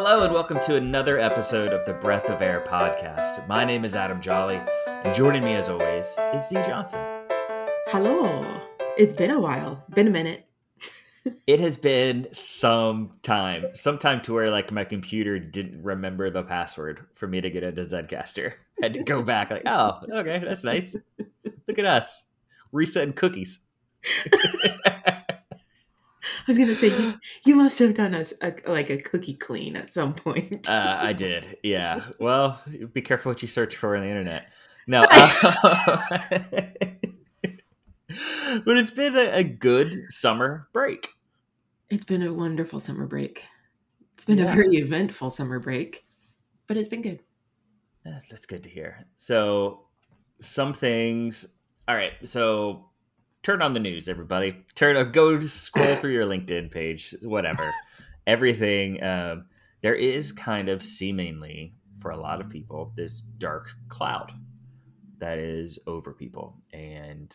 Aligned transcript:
Hello, 0.00 0.22
and 0.22 0.32
welcome 0.32 0.60
to 0.60 0.76
another 0.76 1.18
episode 1.18 1.72
of 1.72 1.84
the 1.84 1.92
Breath 1.92 2.26
of 2.26 2.40
Air 2.40 2.62
podcast. 2.64 3.44
My 3.48 3.64
name 3.64 3.84
is 3.84 3.96
Adam 3.96 4.20
Jolly, 4.20 4.60
and 4.86 5.12
joining 5.12 5.42
me 5.42 5.54
as 5.54 5.68
always 5.68 6.16
is 6.32 6.48
Z 6.48 6.54
Johnson. 6.64 7.00
Hello. 7.88 8.60
It's 8.96 9.12
been 9.12 9.32
a 9.32 9.40
while, 9.40 9.84
been 9.90 10.06
a 10.06 10.10
minute. 10.12 10.46
It 11.48 11.58
has 11.58 11.76
been 11.76 12.28
some 12.30 13.10
time, 13.24 13.74
some 13.74 13.98
time 13.98 14.20
to 14.22 14.32
where 14.34 14.52
like 14.52 14.70
my 14.70 14.84
computer 14.84 15.40
didn't 15.40 15.82
remember 15.82 16.30
the 16.30 16.44
password 16.44 17.04
for 17.16 17.26
me 17.26 17.40
to 17.40 17.50
get 17.50 17.64
into 17.64 17.82
Zencastr. 17.82 18.52
Had 18.80 18.92
to 18.94 19.02
go 19.02 19.20
back, 19.20 19.50
like, 19.50 19.62
oh, 19.66 19.98
okay, 20.12 20.38
that's 20.38 20.62
nice. 20.62 20.94
Look 21.66 21.78
at 21.80 21.86
us 21.86 22.24
resetting 22.70 23.14
cookies. 23.14 23.58
I 26.48 26.50
was 26.50 26.58
gonna 26.58 26.74
say 26.74 26.88
you, 26.88 27.14
you 27.44 27.56
must 27.56 27.78
have 27.78 27.92
done 27.94 28.14
a, 28.14 28.24
a 28.40 28.54
like 28.66 28.88
a 28.88 28.96
cookie 28.96 29.34
clean 29.34 29.76
at 29.76 29.92
some 29.92 30.14
point. 30.14 30.66
Uh, 30.66 30.96
I 30.98 31.12
did, 31.12 31.58
yeah. 31.62 32.00
Well, 32.20 32.58
be 32.94 33.02
careful 33.02 33.30
what 33.30 33.42
you 33.42 33.48
search 33.48 33.76
for 33.76 33.94
on 33.94 34.02
the 34.02 34.08
internet. 34.08 34.50
No, 34.86 35.04
uh, 35.10 35.28
but 38.64 38.76
it's 38.78 38.90
been 38.90 39.14
a, 39.14 39.30
a 39.34 39.44
good 39.44 40.10
summer 40.10 40.68
break. 40.72 41.08
It's 41.90 42.06
been 42.06 42.22
a 42.22 42.32
wonderful 42.32 42.78
summer 42.78 43.06
break. 43.06 43.44
It's 44.14 44.24
been 44.24 44.38
Yeah. 44.38 44.50
a 44.50 44.54
very 44.56 44.76
eventful 44.76 45.28
summer 45.30 45.58
break, 45.58 46.06
but 46.66 46.78
it's 46.78 46.88
been 46.88 47.02
good. 47.02 47.20
That's 48.04 48.46
good 48.46 48.62
to 48.62 48.70
hear. 48.70 49.04
So, 49.18 49.84
some 50.40 50.72
things. 50.72 51.46
All 51.86 51.94
right. 51.94 52.12
So, 52.24 52.87
turn 53.48 53.62
on 53.62 53.72
the 53.72 53.80
news, 53.80 54.10
everybody. 54.10 54.54
Turn. 54.74 54.94
Uh, 54.94 55.04
go 55.04 55.40
scroll 55.40 55.94
through 55.96 56.12
your 56.12 56.26
LinkedIn 56.26 56.70
page, 56.70 57.14
whatever. 57.22 57.72
Everything. 58.26 59.02
Um, 59.02 59.46
there 59.80 59.94
is 59.94 60.32
kind 60.32 60.68
of 60.68 60.82
seemingly 60.82 61.72
for 61.98 62.10
a 62.10 62.20
lot 62.20 62.42
of 62.42 62.50
people 62.50 62.92
this 62.94 63.22
dark 63.22 63.70
cloud 63.88 64.32
that 65.18 65.38
is 65.38 65.78
over 65.86 66.12
people, 66.12 66.58
and 66.74 67.34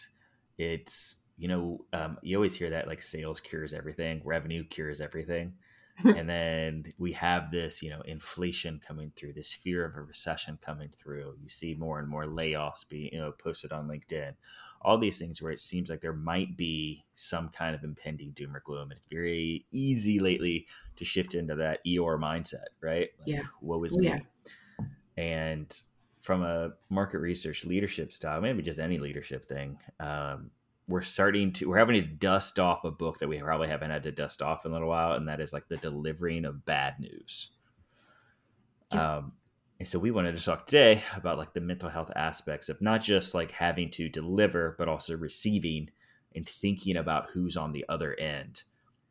it's 0.59 1.15
you 1.35 1.47
know 1.47 1.83
um, 1.93 2.19
you 2.21 2.37
always 2.37 2.55
hear 2.55 2.69
that 2.69 2.87
like 2.87 3.01
sales 3.01 3.39
cures 3.39 3.73
everything, 3.73 4.21
revenue 4.23 4.63
cures 4.63 5.01
everything 5.01 5.53
and 6.03 6.27
then 6.29 6.85
we 6.97 7.11
have 7.13 7.51
this 7.51 7.81
you 7.81 7.89
know 7.89 8.01
inflation 8.01 8.79
coming 8.85 9.11
through 9.15 9.33
this 9.33 9.53
fear 9.53 9.85
of 9.85 9.95
a 9.95 10.01
recession 10.01 10.57
coming 10.61 10.89
through. 10.89 11.35
You 11.41 11.49
see 11.49 11.75
more 11.75 11.99
and 11.99 12.07
more 12.07 12.25
layoffs 12.25 12.87
being 12.87 13.09
you 13.13 13.19
know 13.19 13.31
posted 13.31 13.71
on 13.71 13.87
linkedin. 13.87 14.33
All 14.81 14.97
these 14.97 15.17
things 15.17 15.41
where 15.41 15.51
it 15.51 15.61
seems 15.61 15.89
like 15.89 16.01
there 16.01 16.11
might 16.13 16.57
be 16.57 17.05
some 17.13 17.47
kind 17.49 17.73
of 17.75 17.83
impending 17.83 18.31
doom 18.31 18.55
or 18.55 18.61
gloom. 18.65 18.91
And 18.91 18.97
it's 18.97 19.07
very 19.07 19.65
easy 19.71 20.19
lately 20.19 20.67
to 20.97 21.05
shift 21.05 21.35
into 21.35 21.55
that 21.55 21.79
Eeyore 21.85 22.19
mindset 22.19 22.65
right? 22.81 23.09
Like, 23.19 23.27
Yeah. 23.27 23.43
woe 23.61 23.83
is 23.83 23.95
Oh, 23.95 23.99
me. 23.99 24.05
Yeah. 24.07 24.19
and 25.17 25.81
from 26.19 26.43
a 26.43 26.71
market 26.89 27.19
research 27.19 27.65
leadership 27.65 28.11
style 28.11 28.41
maybe 28.41 28.61
just 28.61 28.79
any 28.79 28.97
leadership 28.97 29.45
thing 29.45 29.77
um, 29.99 30.49
we're 30.87 31.01
starting 31.01 31.51
to 31.53 31.69
we're 31.69 31.77
having 31.77 31.99
to 32.01 32.07
dust 32.07 32.59
off 32.59 32.83
a 32.83 32.91
book 32.91 33.19
that 33.19 33.29
we 33.29 33.39
probably 33.39 33.67
haven't 33.67 33.91
had 33.91 34.03
to 34.03 34.11
dust 34.11 34.41
off 34.41 34.65
in 34.65 34.71
a 34.71 34.73
little 34.73 34.89
while 34.89 35.13
and 35.13 35.27
that 35.27 35.39
is 35.39 35.53
like 35.53 35.67
the 35.69 35.77
delivering 35.77 36.45
of 36.45 36.65
bad 36.65 36.99
news 36.99 37.51
Yeah. 38.91 39.17
um, 39.17 39.33
and 39.79 39.87
so 39.87 39.97
we 39.99 40.11
wanted 40.11 40.37
to 40.37 40.43
talk 40.43 40.65
today 40.65 41.01
about 41.15 41.37
like 41.37 41.53
the 41.53 41.61
mental 41.61 41.89
health 41.89 42.11
aspects 42.15 42.69
of 42.69 42.81
not 42.81 43.01
just 43.01 43.33
like 43.33 43.51
having 43.51 43.89
to 43.91 44.09
deliver 44.09 44.75
but 44.77 44.87
also 44.87 45.15
receiving 45.17 45.89
and 46.35 46.47
thinking 46.47 46.97
about 46.97 47.29
who's 47.31 47.55
on 47.57 47.71
the 47.71 47.85
other 47.89 48.13
end 48.19 48.63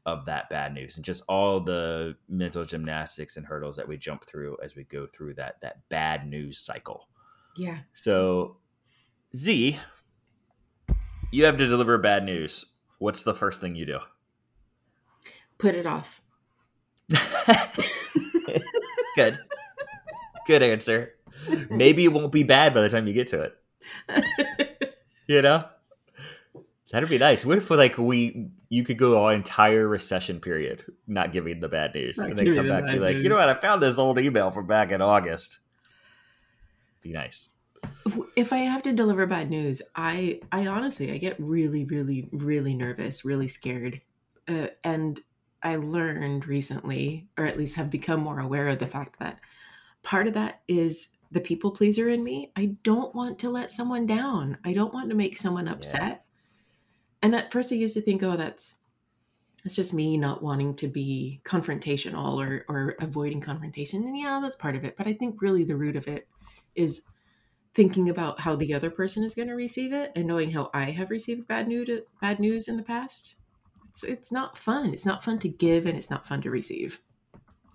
of 0.05 0.25
that 0.27 0.51
bad 0.51 0.75
news 0.75 0.97
and 0.97 1.05
just 1.05 1.23
all 1.29 1.61
the 1.61 2.15
mental 2.29 2.65
gymnastics 2.65 3.37
and 3.37 3.47
hurdles 3.47 3.77
that 3.77 3.87
we 3.89 3.97
jump 3.97 4.25
through 4.25 4.57
as 4.63 4.75
we 4.75 4.83
go 4.85 5.07
through 5.07 5.33
that 5.35 5.57
that 5.63 5.89
bad 5.89 6.27
news 6.27 6.59
cycle 6.59 7.09
Yeah. 7.57 7.79
so, 7.95 8.57
Z, 9.35 9.79
you 11.33 11.45
have 11.45 11.57
to 11.57 11.67
deliver 11.67 11.99
bad 11.99 12.25
news. 12.25 12.67
What's 12.99 13.25
the 13.25 13.35
first 13.35 13.61
thing 13.61 13.75
you 13.75 13.87
do? 13.87 13.99
Put 15.59 15.75
it 15.75 15.87
off. 15.87 16.23
Good. 19.17 19.41
Good 20.47 20.63
answer. 20.63 21.15
Maybe 21.69 22.05
it 22.05 22.13
won't 22.13 22.31
be 22.31 22.45
bad 22.45 22.75
by 22.75 22.83
the 22.83 22.89
time 22.89 23.09
you 23.09 23.15
get 23.15 23.29
to 23.29 23.43
it. 23.43 23.59
You 25.27 25.41
know? 25.41 25.65
That'd 26.91 27.09
be 27.09 27.17
nice. 27.17 27.45
What 27.45 27.57
if 27.57 27.71
like 27.71 27.97
we 27.97 28.51
you 28.69 28.85
could 28.85 28.99
go 28.99 29.27
an 29.29 29.37
entire 29.37 29.89
recession 29.89 30.41
period 30.41 30.85
not 31.07 31.33
giving 31.33 31.61
the 31.61 31.69
bad 31.69 31.95
news 31.95 32.19
Not 32.19 32.31
and 32.31 32.39
then 32.39 32.55
come 32.55 32.67
the 32.67 32.73
back 32.73 32.83
and 32.83 32.93
be 32.93 32.99
bad 32.99 33.15
like, 33.15 33.23
you 33.23 33.31
know 33.31 33.37
what, 33.37 33.49
I 33.49 33.55
found 33.55 33.83
this 33.83 33.99
old 33.99 34.19
email 34.19 34.51
from 34.51 34.67
back 34.67 34.91
in 34.91 35.01
August. 35.01 35.61
Be 37.01 37.13
nice. 37.13 37.49
If 38.37 38.53
I 38.53 38.59
have 38.59 38.83
to 38.85 38.93
deliver 38.93 39.27
bad 39.27 39.51
news, 39.51 39.83
I 39.95 40.41
I 40.51 40.67
honestly 40.67 41.13
I 41.13 41.19
get 41.19 41.37
really 41.39 41.85
really 41.85 42.29
really 42.33 42.75
nervous, 42.75 43.25
really 43.25 43.49
scared. 43.49 44.01
Uh, 44.49 44.69
and 44.83 45.21
I 45.63 45.77
learned 45.77 46.47
recently 46.47 47.29
or 47.39 47.47
at 47.47 47.59
least 47.59 47.77
have 47.77 47.91
become 47.91 48.21
more 48.21 48.41
aware 48.41 48.69
of 48.69 48.79
the 48.79 48.87
fact 48.87 49.19
that 49.21 49.39
part 50.03 50.27
of 50.27 50.35
that 50.35 50.63
is 50.67 51.17
the 51.31 51.41
people 51.41 51.71
pleaser 51.71 52.09
in 52.09 52.23
me. 52.23 52.53
I 52.57 52.77
don't 52.83 53.15
want 53.15 53.39
to 53.41 53.51
let 53.51 53.71
someone 53.71 54.07
down. 54.07 54.59
I 54.65 54.73
don't 54.73 54.93
want 54.93 55.09
to 55.11 55.17
make 55.17 55.39
someone 55.39 55.69
upset. 55.69 56.25
And 57.23 57.35
at 57.35 57.53
first 57.53 57.73
I 57.73 57.77
used 57.77 57.95
to 57.95 58.03
think, 58.03 58.23
oh, 58.23 58.37
that's 58.37 58.79
that's 59.63 59.77
just 59.77 59.95
me 59.95 60.17
not 60.17 60.43
wanting 60.43 60.75
to 60.75 60.89
be 60.89 61.41
confrontational 61.45 62.35
or 62.35 62.65
or 62.69 62.97
avoiding 63.01 63.41
confrontation. 63.41 64.05
And 64.07 64.19
yeah, 64.19 64.41
that's 64.43 64.57
part 64.57 64.75
of 64.75 64.85
it. 64.85 64.97
But 64.97 65.07
I 65.07 65.13
think 65.13 65.41
really 65.41 65.65
the 65.65 65.77
root 65.77 65.97
of 65.97 66.09
it 66.09 66.27
is 66.75 67.03
thinking 67.75 68.09
about 68.09 68.41
how 68.41 68.55
the 68.55 68.75
other 68.75 68.91
person 68.91 69.25
is 69.25 69.35
going 69.35 69.49
to 69.49 69.55
receive 69.55 69.93
it 69.93 70.13
and 70.15 70.27
knowing 70.27 70.51
how 70.51 70.71
I 70.75 70.91
have 70.91 71.11
received 71.11 71.49
bad 71.49 71.69
news 71.69 71.89
bad 72.21 72.39
news 72.39 72.69
in 72.69 72.77
the 72.77 72.83
past. 72.83 73.37
It's 73.91 74.05
it's 74.05 74.33
not 74.33 74.59
fun. 74.59 74.93
It's 74.93 75.07
not 75.07 75.25
fun 75.25 75.39
to 75.41 75.49
give 75.49 75.87
and 75.87 75.97
it's 75.97 76.11
not 76.11 76.27
fun 76.27 76.43
to 76.43 76.51
receive 76.51 77.01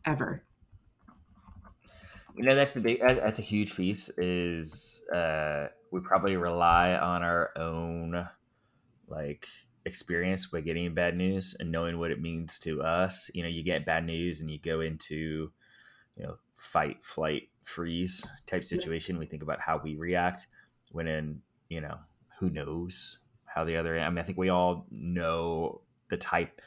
ever. 0.06 0.44
You 2.36 2.44
know, 2.44 2.56
that's 2.56 2.74
the 2.74 2.82
big. 2.82 3.00
That's 3.00 3.40
a 3.40 3.44
huge 3.44 3.76
piece. 3.76 4.10
Is 4.18 5.02
uh, 5.14 5.68
we 5.92 6.02
probably 6.02 6.38
rely 6.38 6.94
on 6.94 7.24
our 7.24 7.52
own 7.58 8.28
like 9.08 9.48
experience 9.86 10.46
by 10.46 10.62
getting 10.62 10.94
bad 10.94 11.16
news 11.16 11.56
and 11.60 11.72
knowing 11.72 11.98
what 11.98 12.12
it 12.12 12.22
means 12.22 12.60
to 12.60 12.84
us. 12.84 13.32
You 13.34 13.42
know, 13.42 13.50
you 13.50 13.64
get 13.64 13.86
bad 13.86 14.06
news 14.06 14.42
and 14.42 14.52
you 14.52 14.60
go 14.60 14.82
into 14.82 15.52
you 16.16 16.24
know 16.24 16.38
fight, 16.56 17.04
flight, 17.04 17.50
freeze 17.68 18.26
type 18.46 18.64
situation. 18.64 19.20
We 19.20 19.26
think 19.26 19.44
about 19.44 19.60
how 19.60 19.82
we 19.84 19.96
react 19.96 20.48
when 20.92 21.08
in 21.08 21.42
you 21.70 21.82
know 21.82 21.98
who 22.40 22.50
knows 22.50 23.20
how 23.46 23.66
the 23.66 23.78
other. 23.78 24.00
I 24.00 24.10
mean, 24.10 24.20
I 24.20 24.24
think 24.24 24.38
we 24.38 24.50
all 24.50 24.88
know 24.90 25.82
the 26.10 26.18
type. 26.18 26.62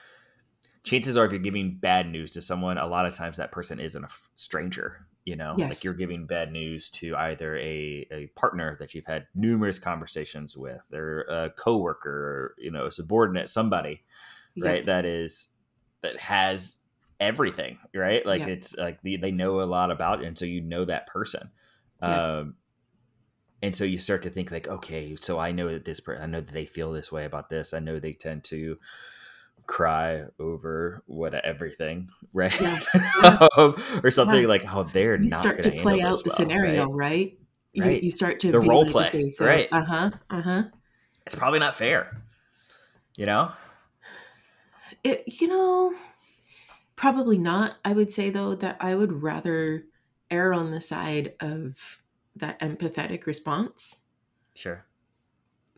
Chances 0.83 1.16
are, 1.16 1.25
if 1.27 1.33
you're 1.33 1.41
giving 1.41 1.77
bad 1.77 2.11
news 2.11 2.31
to 2.33 2.41
someone, 2.43 2.78
a 2.78 2.87
lot 2.87 3.06
of 3.06 3.15
times 3.15 3.37
that 3.37 3.53
person 3.53 3.78
isn't 3.81 4.05
a 4.05 4.09
stranger. 4.37 5.06
You 5.25 5.37
know, 5.37 5.55
like 5.56 5.84
you're 5.84 5.94
giving 5.94 6.27
bad 6.27 6.50
news 6.50 6.88
to 6.91 7.15
either 7.15 7.56
a, 7.59 8.06
a 8.11 8.27
partner 8.37 8.77
that 8.81 8.94
you've 8.94 9.05
had 9.05 9.27
numerous 9.34 9.78
conversations 9.78 10.56
with, 10.56 10.82
or 10.93 11.22
a 11.22 11.50
coworker, 11.50 12.11
or 12.11 12.55
you 12.59 12.71
know, 12.71 12.87
a 12.87 12.93
subordinate, 12.93 13.49
somebody, 13.49 14.03
Yeah. 14.55 14.69
right? 14.69 14.87
That 14.87 15.05
is 15.05 15.49
that 16.03 16.19
has 16.19 16.78
everything, 17.20 17.78
right? 17.94 18.25
Like 18.25 18.41
Yeah. 18.41 18.48
it's 18.48 18.76
like 18.76 19.03
the, 19.03 19.16
they 19.19 19.31
know 19.31 19.60
a 19.60 19.64
lot 19.64 19.91
about 19.91 20.22
it, 20.22 20.26
and 20.26 20.38
so 20.38 20.44
you 20.44 20.60
know 20.60 20.84
that 20.86 21.06
person. 21.06 21.50
Yeah. 22.02 22.38
Um, 22.38 22.55
and 23.62 23.76
so 23.76 23.84
you 23.84 23.99
start 23.99 24.22
to 24.22 24.31
think 24.31 24.50
like, 24.50 24.69
okay, 24.69 25.17
so 25.17 25.38
I 25.38 25.52
know 25.52 25.69
that 25.69 25.84
this 25.84 26.00
person, 26.00 26.22
I 26.22 26.26
know 26.26 26.40
that 26.40 26.52
they 26.52 26.64
feel 26.64 26.93
this 26.93 27.12
way 27.12 27.26
about 27.26 27.50
this. 27.50 27.75
I 27.75 27.78
know 27.78 27.99
they 27.99 28.14
tend 28.14 28.44
to 28.44 28.78
cry 29.67 30.25
over 30.38 31.02
what 31.06 31.34
everything, 31.34 32.08
right? 32.32 32.58
Yeah. 32.61 32.81
Um, 33.56 33.75
or 34.02 34.11
something 34.11 34.49
like, 34.49 34.64
oh, 34.75 34.84
they're 34.84 35.19
you 35.19 35.28
not 35.28 35.40
start 35.40 35.62
to 35.62 35.70
play 35.73 36.00
out 36.00 36.25
the 36.25 36.31
well, 36.31 36.37
scenario, 36.37 36.87
right? 36.87 37.38
right? 37.76 37.96
You, 38.02 38.06
you 38.06 38.11
start 38.11 38.40
to 38.40 38.52
The 38.52 38.61
role 38.61 38.84
like, 38.84 38.93
play, 38.93 39.06
okay, 39.08 39.31
so, 39.31 39.44
right. 39.44 39.69
Uh 39.70 39.84
huh. 39.84 40.11
Uh 40.31 40.43
huh. 40.43 40.62
It's 41.26 41.34
probably 41.34 41.58
not 41.61 41.75
fair, 41.76 42.23
you 43.16 43.26
know. 43.26 43.52
It, 45.05 45.25
you 45.40 45.49
know, 45.49 45.94
probably 47.00 47.38
not. 47.38 47.79
I 47.82 47.94
would 47.94 48.12
say 48.12 48.29
though 48.29 48.55
that 48.56 48.76
I 48.79 48.94
would 48.94 49.23
rather 49.23 49.85
err 50.31 50.52
on 50.52 50.70
the 50.70 50.82
side 50.82 51.32
of 51.41 52.02
that 52.37 52.61
empathetic 52.61 53.25
response 53.25 54.05
Sure. 54.55 54.85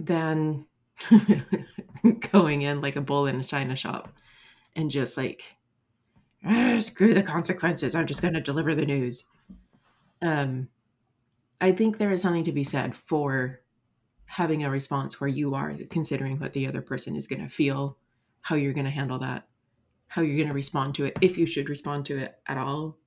than 0.00 0.66
going 2.32 2.62
in 2.62 2.80
like 2.80 2.96
a 2.96 3.00
bull 3.00 3.28
in 3.28 3.40
a 3.40 3.44
china 3.44 3.76
shop 3.76 4.12
and 4.74 4.90
just 4.90 5.16
like 5.16 5.56
"Ah, 6.44 6.78
screw 6.80 7.14
the 7.14 7.22
consequences 7.22 7.94
i'm 7.94 8.06
just 8.06 8.20
going 8.20 8.34
to 8.34 8.40
deliver 8.40 8.74
the 8.74 8.84
news 8.84 9.24
um 10.20 10.69
i 11.60 11.72
think 11.72 11.96
there 11.96 12.10
is 12.12 12.20
something 12.20 12.44
to 12.44 12.52
be 12.52 12.64
said 12.64 12.94
for 12.94 13.60
having 14.26 14.64
a 14.64 14.70
response 14.70 15.20
where 15.20 15.28
you 15.28 15.54
are 15.54 15.74
considering 15.88 16.38
what 16.38 16.52
the 16.52 16.66
other 16.66 16.82
person 16.82 17.16
is 17.16 17.26
going 17.26 17.42
to 17.42 17.48
feel 17.48 17.96
how 18.42 18.54
you're 18.54 18.74
going 18.74 18.84
to 18.84 18.90
handle 18.90 19.19
that 19.19 19.48
how 20.12 20.22
you're 20.22 20.36
going 20.36 20.48
to 20.48 20.54
respond 20.54 20.94
to 20.96 21.04
it 21.06 21.18
if 21.22 21.38
you 21.38 21.46
should 21.46 21.68
respond 21.68 22.06
to 22.06 22.18
it 22.18 22.40
at 22.46 22.58
all 22.58 22.98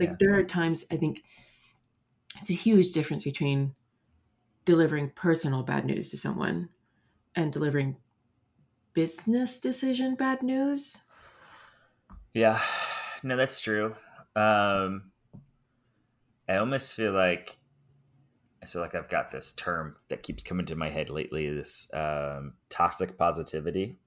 Like 0.00 0.10
Yeah. 0.10 0.16
there 0.18 0.38
are 0.38 0.44
times 0.44 0.86
I 0.92 0.96
think 0.98 1.24
it's 2.36 2.50
a 2.50 2.54
huge 2.54 2.92
difference 2.92 3.24
between 3.24 3.74
delivering 4.64 5.10
personal 5.12 5.62
bad 5.64 5.86
news 5.86 6.10
to 6.10 6.18
someone 6.18 6.70
and 7.36 7.52
delivering 7.52 7.98
business 8.94 9.60
decision 9.60 10.16
bad 10.16 10.42
news. 10.42 11.04
Yeah, 12.34 12.62
no, 13.22 13.36
that's 13.36 13.60
true. 13.60 13.94
Um, 14.34 15.12
I 16.48 16.56
almost 16.56 16.94
feel 16.94 17.12
like 17.12 17.58
so 18.66 18.80
like 18.80 18.94
I've 18.94 19.08
got 19.08 19.30
this 19.30 19.52
term 19.52 19.96
that 20.08 20.22
keeps 20.22 20.42
coming 20.42 20.66
to 20.66 20.76
my 20.76 20.88
head 20.90 21.10
lately. 21.10 21.48
This 21.50 21.92
um, 21.94 22.54
toxic 22.68 23.16
positivity, 23.16 23.98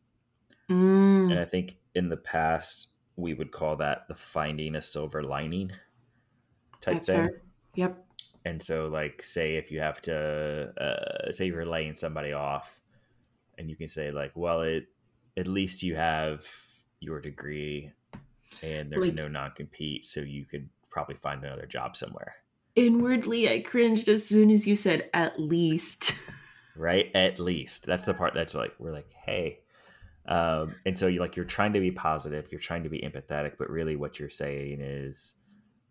Mm, 0.69 1.29
and 1.29 1.39
I 1.39 1.45
think 1.45 1.77
in 1.95 2.09
the 2.09 2.17
past 2.17 2.87
we 3.17 3.33
would 3.33 3.51
call 3.51 3.75
that 3.77 4.07
the 4.07 4.15
finding 4.15 4.75
a 4.75 4.81
silver 4.81 5.23
lining 5.23 5.71
type 6.79 6.95
that's 6.95 7.07
thing. 7.07 7.23
fair. 7.25 7.41
Yep. 7.75 8.05
And 8.45 8.61
so, 8.61 8.87
like, 8.87 9.21
say 9.21 9.55
if 9.57 9.71
you 9.71 9.79
have 9.81 10.01
to, 10.01 10.73
uh, 10.81 11.31
say 11.31 11.45
you're 11.45 11.65
laying 11.65 11.93
somebody 11.95 12.33
off, 12.33 12.79
and 13.57 13.69
you 13.69 13.75
can 13.75 13.87
say 13.87 14.09
like, 14.11 14.31
well, 14.35 14.61
it 14.61 14.87
at 15.37 15.47
least 15.47 15.83
you 15.83 15.95
have 15.95 16.47
your 16.99 17.19
degree, 17.21 17.91
and 18.63 18.91
there's 18.91 19.05
Like- 19.07 19.13
no 19.13 19.27
non 19.27 19.51
compete, 19.51 20.05
so 20.05 20.21
you 20.21 20.45
could 20.45 20.67
probably 20.89 21.15
find 21.15 21.43
another 21.43 21.65
job 21.67 21.95
somewhere, 21.95 22.35
Inwardly, 22.75 23.49
I 23.49 23.59
cringed 23.59 24.07
as 24.09 24.25
soon 24.25 24.49
as 24.49 24.65
you 24.65 24.75
said 24.75 25.09
at 25.13 25.39
least. 25.39 26.13
right? 26.77 27.11
At 27.13 27.39
least 27.39 27.85
that's 27.85 28.03
the 28.03 28.13
part 28.13 28.33
that's 28.33 28.55
like 28.55 28.73
we're 28.79 28.93
like, 28.93 29.11
hey. 29.11 29.59
Um, 30.27 30.75
and 30.85 30.97
so 30.97 31.07
you 31.07 31.19
like 31.19 31.35
you're 31.35 31.45
trying 31.45 31.73
to 31.73 31.79
be 31.79 31.91
positive, 31.91 32.47
you're 32.51 32.61
trying 32.61 32.83
to 32.83 32.89
be 32.89 32.99
empathetic, 32.99 33.53
but 33.57 33.69
really 33.69 33.95
what 33.95 34.19
you're 34.19 34.29
saying 34.29 34.79
is 34.81 35.33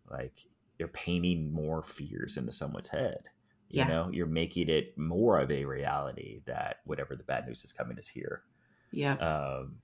like 0.09 0.45
you're 0.79 0.87
painting 0.87 1.51
more 1.53 1.83
fears 1.83 2.37
into 2.37 2.51
someone's 2.51 2.89
head. 2.89 3.29
You 3.69 3.79
Yeah. 3.79 3.87
know, 3.87 4.09
you're 4.11 4.25
making 4.27 4.69
it 4.69 4.97
more 4.97 5.39
of 5.39 5.51
a 5.51 5.65
reality 5.65 6.41
that 6.45 6.77
whatever 6.85 7.15
the 7.15 7.23
bad 7.23 7.45
news 7.47 7.63
is 7.63 7.71
coming 7.73 7.97
is 7.97 8.07
here. 8.07 8.43
yeah. 8.91 9.13
Um, 9.15 9.77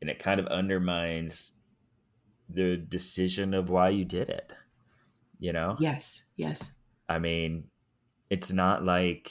and 0.00 0.10
it 0.10 0.18
kind 0.18 0.38
of 0.40 0.46
undermines 0.48 1.52
the 2.50 2.76
decision 2.76 3.54
of 3.54 3.70
why 3.70 3.88
you 3.88 4.04
did 4.04 4.28
it. 4.28 4.52
You 5.38 5.52
know? 5.52 5.76
yes. 5.78 6.24
Yes. 6.36 6.76
I 7.08 7.18
mean, 7.18 7.64
it's 8.30 8.52
not 8.52 8.84
like 8.84 9.30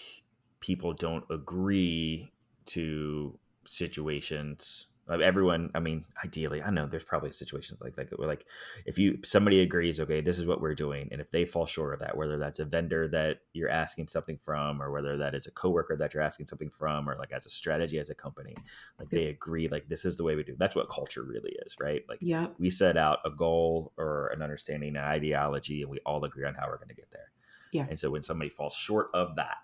people 0.59 0.93
don't 0.93 1.25
agree 1.29 2.31
to 2.67 3.37
situations. 3.65 4.87
Everyone, 5.09 5.69
I 5.75 5.81
mean, 5.81 6.05
ideally, 6.23 6.63
I 6.63 6.69
know 6.69 6.85
there's 6.85 7.03
probably 7.03 7.33
situations 7.33 7.81
like 7.81 7.97
that 7.97 8.17
where, 8.17 8.25
like, 8.25 8.45
if 8.85 8.97
you 8.97 9.19
somebody 9.21 9.59
agrees, 9.59 9.99
okay, 9.99 10.21
this 10.21 10.39
is 10.39 10.45
what 10.45 10.61
we're 10.61 10.75
doing, 10.75 11.09
and 11.11 11.19
if 11.19 11.29
they 11.29 11.43
fall 11.43 11.65
short 11.65 11.93
of 11.93 11.99
that, 11.99 12.15
whether 12.15 12.37
that's 12.37 12.59
a 12.59 12.65
vendor 12.65 13.09
that 13.09 13.39
you're 13.51 13.69
asking 13.69 14.07
something 14.07 14.37
from, 14.37 14.81
or 14.81 14.91
whether 14.91 15.17
that 15.17 15.35
is 15.35 15.45
a 15.45 15.51
coworker 15.51 15.97
that 15.97 16.13
you're 16.13 16.23
asking 16.23 16.47
something 16.47 16.69
from, 16.69 17.09
or 17.09 17.17
like 17.17 17.33
as 17.33 17.45
a 17.45 17.49
strategy 17.49 17.99
as 17.99 18.09
a 18.09 18.15
company, 18.15 18.55
like 18.97 19.09
they 19.09 19.25
agree, 19.25 19.67
like 19.67 19.89
this 19.89 20.05
is 20.05 20.15
the 20.15 20.23
way 20.23 20.35
we 20.35 20.43
do. 20.43 20.55
That's 20.57 20.73
what 20.75 20.89
culture 20.89 21.23
really 21.23 21.53
is, 21.65 21.75
right? 21.81 22.03
Like 22.07 22.19
yeah 22.21 22.47
we 22.57 22.69
set 22.69 22.95
out 22.95 23.19
a 23.25 23.29
goal 23.29 23.91
or 23.97 24.27
an 24.27 24.41
understanding, 24.41 24.95
an 24.95 25.03
ideology, 25.03 25.81
and 25.81 25.91
we 25.91 25.99
all 26.05 26.23
agree 26.23 26.45
on 26.45 26.53
how 26.53 26.67
we're 26.67 26.77
going 26.77 26.87
to 26.87 26.95
get 26.95 27.11
there. 27.11 27.29
Yeah. 27.73 27.87
And 27.89 27.99
so 27.99 28.09
when 28.09 28.23
somebody 28.23 28.51
falls 28.51 28.73
short 28.73 29.09
of 29.13 29.35
that, 29.35 29.57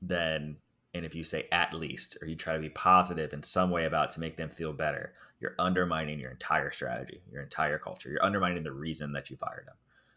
then, 0.00 0.56
and 0.94 1.04
if 1.06 1.14
you 1.14 1.24
say 1.24 1.48
at 1.52 1.72
least, 1.74 2.18
or 2.20 2.26
you 2.28 2.36
try 2.36 2.54
to 2.54 2.60
be 2.60 2.68
positive 2.68 3.32
in 3.32 3.42
some 3.42 3.70
way 3.70 3.86
about 3.86 4.10
to 4.12 4.20
make 4.20 4.36
them 4.36 4.48
feel 4.50 4.72
better, 4.72 5.14
you're 5.40 5.54
undermining 5.58 6.18
your 6.20 6.30
entire 6.30 6.70
strategy, 6.70 7.22
your 7.32 7.42
entire 7.42 7.78
culture. 7.78 8.10
You're 8.10 8.24
undermining 8.24 8.62
the 8.62 8.72
reason 8.72 9.12
that 9.12 9.30
you 9.30 9.36
fired 9.36 9.64
them. 9.66 9.74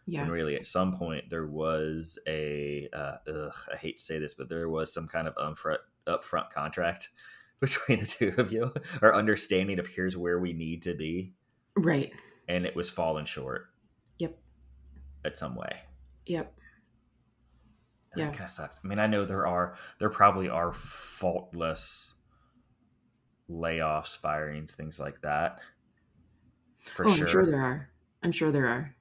Yeah. 0.07 0.22
And 0.22 0.31
really, 0.31 0.56
at 0.56 0.68
some 0.68 0.95
point, 0.95 1.30
there 1.31 1.48
was 1.48 2.19
a, 2.27 2.88
uh, 2.94 3.16
ugh, 3.27 3.56
I 3.74 3.77
hate 3.77 3.98
to 3.98 4.04
say 4.04 4.19
this, 4.19 4.36
but 4.36 4.50
there 4.50 4.69
was 4.69 4.94
some 4.94 5.07
kind 5.07 5.27
of 5.27 5.36
upfront, 5.36 5.80
upfront 6.06 6.51
contract 6.51 7.10
between 7.60 8.01
the 8.01 8.06
two 8.06 8.33
of 8.38 8.51
you, 8.51 8.72
or 9.01 9.16
understanding 9.16 9.80
of 9.80 9.88
here's 9.88 10.16
where 10.16 10.39
we 10.39 10.54
need 10.54 10.83
to 10.83 10.94
be 10.94 11.33
Right. 11.75 12.12
and 12.48 12.66
it 12.66 12.75
was 12.75 12.89
falling 12.89 13.25
short. 13.25 13.68
Yep. 14.19 14.38
At 15.24 15.38
some 15.38 15.56
way. 15.56 15.80
Yep. 16.27 16.54
And 18.15 18.21
Yeah. 18.21 18.25
That 18.27 18.33
kind 18.38 18.45
of 18.45 18.50
sucks. 18.51 18.79
I 18.83 18.88
mean, 18.88 19.00
I 19.00 19.07
know 19.07 19.25
there 19.25 19.45
are, 19.47 19.75
there 20.00 20.09
probably 20.09 20.50
are 20.50 20.73
faultless 20.73 22.13
layoffs, 23.50 24.17
firings, 24.17 24.73
things 24.73 25.00
like 25.00 25.21
that. 25.21 25.59
For 26.79 27.06
oh, 27.07 27.12
sure. 27.12 27.25
I'm 27.25 27.31
sure 27.31 27.45
there 27.45 27.62
are. 27.62 27.89
I'm 28.23 28.31
sure 28.31 28.51
there 28.51 28.67
are. 28.67 28.95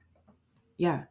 Yeah. 0.77 1.03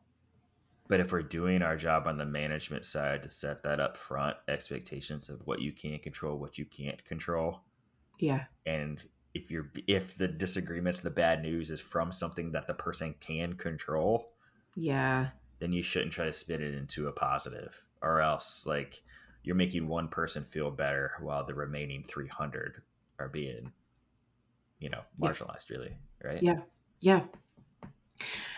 But 0.88 1.00
if 1.00 1.12
we're 1.12 1.22
doing 1.22 1.62
our 1.62 1.76
job 1.76 2.06
on 2.06 2.18
the 2.18 2.26
management 2.26 2.84
side 2.84 3.22
to 3.22 3.28
set 3.28 3.62
that 3.62 3.80
up 3.80 3.96
front, 3.96 4.36
expectations 4.48 5.28
of 5.30 5.40
what 5.46 5.60
you 5.60 5.72
can 5.72 5.98
control, 5.98 6.38
what 6.38 6.58
you 6.58 6.66
can't 6.66 7.02
control, 7.04 7.62
Yeah. 8.20 8.44
and 8.66 9.02
if 9.32 9.50
you're 9.50 9.70
if 9.88 10.16
the 10.16 10.28
disagreements, 10.28 11.00
the 11.00 11.10
bad 11.10 11.42
news 11.42 11.70
is 11.70 11.80
from 11.80 12.12
something 12.12 12.52
that 12.52 12.66
the 12.66 12.74
person 12.74 13.14
can 13.20 13.54
control, 13.54 14.34
Yeah. 14.76 15.30
then 15.58 15.72
you 15.72 15.82
shouldn't 15.82 16.12
try 16.12 16.26
to 16.26 16.32
spin 16.32 16.60
it 16.62 16.74
into 16.74 17.08
a 17.08 17.12
positive 17.12 17.82
or 18.04 18.20
else 18.20 18.66
like 18.66 19.02
you're 19.42 19.56
making 19.56 19.88
one 19.88 20.08
person 20.08 20.44
feel 20.44 20.70
better 20.70 21.12
while 21.20 21.44
the 21.44 21.54
remaining 21.54 22.04
300 22.04 22.82
are 23.18 23.28
being 23.28 23.72
you 24.78 24.90
know 24.90 25.00
Yeah. 25.18 25.30
marginalized 25.30 25.70
really 25.70 25.96
right 26.22 26.42
Yeah. 26.42 26.60
Yeah. 27.00 27.22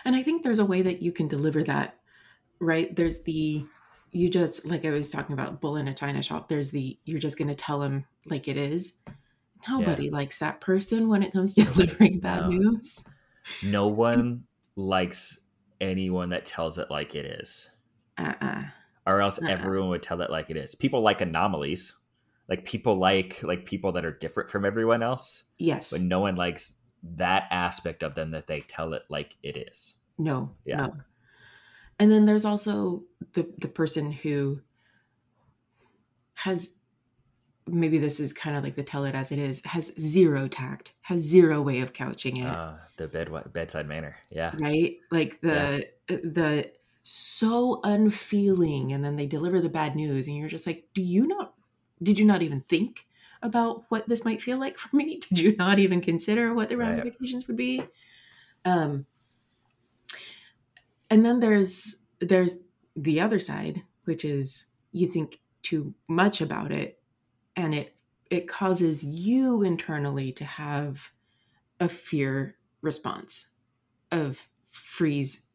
And 0.05 0.15
I 0.15 0.23
think 0.23 0.43
there's 0.43 0.59
a 0.59 0.65
way 0.65 0.81
that 0.83 1.01
you 1.01 1.11
can 1.11 1.27
deliver 1.27 1.63
that, 1.63 1.99
right? 2.59 2.95
There's 2.95 3.21
the, 3.23 3.65
you 4.11 4.29
just, 4.29 4.65
like 4.65 4.85
I 4.85 4.91
was 4.91 5.09
talking 5.09 5.33
about, 5.33 5.59
bull 5.59 5.75
in 5.75 5.87
a 5.89 5.93
china 5.93 6.23
shop. 6.23 6.47
There's 6.47 6.71
the, 6.71 6.97
you're 7.03 7.19
just 7.19 7.37
going 7.37 7.49
to 7.49 7.55
tell 7.55 7.79
them 7.79 8.05
like 8.27 8.47
it 8.47 8.55
is. 8.57 8.99
Nobody 9.67 10.09
likes 10.09 10.39
that 10.39 10.61
person 10.61 11.09
when 11.09 11.23
it 11.23 11.33
comes 11.33 11.55
to 11.55 11.63
delivering 11.73 12.19
bad 12.19 12.43
No. 12.43 12.47
news. 12.47 13.03
no 13.63 13.87
one 13.87 14.43
likes 14.77 15.41
anyone 15.81 16.29
that 16.29 16.45
tells 16.45 16.77
it 16.77 16.89
like 16.89 17.15
it 17.15 17.25
is 17.25 17.69
Uh-uh. 18.17 18.63
Or 19.07 19.21
else 19.21 19.39
Uh-uh. 19.41 19.49
everyone 19.49 19.89
would 19.89 20.03
tell 20.03 20.21
it 20.21 20.29
like 20.29 20.49
it 20.51 20.57
is 20.57 20.75
people 20.75 21.01
like 21.01 21.21
anomalies 21.21 21.95
like 22.49 22.63
people 22.65 22.95
like 22.97 23.41
like 23.43 23.65
people 23.65 23.91
that 23.93 24.05
are 24.05 24.11
different 24.11 24.49
from 24.49 24.65
everyone 24.65 25.01
else 25.01 25.43
Yes. 25.57 25.91
but 25.91 26.01
no 26.01 26.19
one 26.19 26.35
likes 26.35 26.73
that 27.03 27.47
aspect 27.51 28.03
of 28.03 28.13
them 28.15 28.31
that 28.31 28.47
they 28.47 28.61
tell 28.61 28.93
it 28.93 29.03
like 29.09 29.37
it 29.43 29.57
is 29.57 29.95
No, 30.17 30.55
Yeah. 30.65 30.77
no. 30.77 30.93
And 31.99 32.11
then 32.11 32.25
there's 32.25 32.45
also 32.45 33.03
the 33.33 33.51
the 33.59 33.67
person 33.67 34.11
who 34.11 34.61
has 36.35 36.73
maybe 37.65 37.97
this 37.97 38.19
is 38.19 38.31
kind 38.33 38.55
of 38.55 38.63
like 38.63 38.75
the 38.75 38.83
tell 38.83 39.03
it 39.05 39.15
as 39.15 39.31
it 39.31 39.39
is 39.39 39.61
has 39.65 39.93
zero 39.99 40.47
tact, 40.47 40.93
has 41.01 41.21
zero 41.21 41.61
way 41.61 41.79
of 41.81 41.93
couching 41.93 42.37
it, 42.37 42.45
uh, 42.45 42.75
the 42.97 43.07
bed 43.07 43.29
bedside 43.51 43.87
manner 43.87 44.15
yeah 44.29 44.53
right? 44.59 44.97
Like 45.11 45.41
the 45.41 45.87
the 46.07 46.71
so 47.07 47.79
unfeeling 47.83 48.91
and 48.93 49.03
then 49.03 49.15
they 49.15 49.27
deliver 49.27 49.61
the 49.61 49.69
bad 49.69 49.95
news 49.95 50.27
and 50.27 50.37
you're 50.37 50.49
just 50.49 50.67
like, 50.67 50.89
"Do 50.93 51.01
you 51.01 51.27
not 51.27 51.55
did 52.03 52.19
you 52.19 52.25
not 52.25 52.41
even 52.43 52.61
think 52.61 53.07
about 53.41 53.85
what 53.89 54.07
this 54.09 54.25
might 54.25 54.41
feel 54.41 54.59
like 54.59 54.77
for 54.77 54.95
me? 54.95 55.19
Did 55.29 55.39
you 55.39 55.55
not 55.57 55.79
even 55.79 56.01
consider 56.01 56.53
what 56.53 56.69
the 56.69 56.77
Right. 56.77 57.17
ramifications 57.17 57.47
would 57.47 57.57
be?" 57.57 57.89
Um 58.65 59.07
and 61.09 61.25
then 61.25 61.39
there's 61.39 62.03
there's 62.19 62.61
the 62.95 63.19
other 63.19 63.39
side 63.39 63.83
which 64.05 64.23
is 64.25 64.65
you 64.91 65.07
think 65.07 65.39
too 65.61 65.93
much 66.07 66.41
about 66.41 66.71
it 66.71 67.01
and 67.55 67.75
it 67.75 67.97
it 68.31 68.47
causes 68.49 69.03
you 69.03 69.63
internally 69.63 70.31
to 70.33 70.45
have 70.45 71.11
a 71.81 71.89
fear 71.89 72.57
response 72.81 73.51
of 74.11 74.47
freeze 74.69 75.46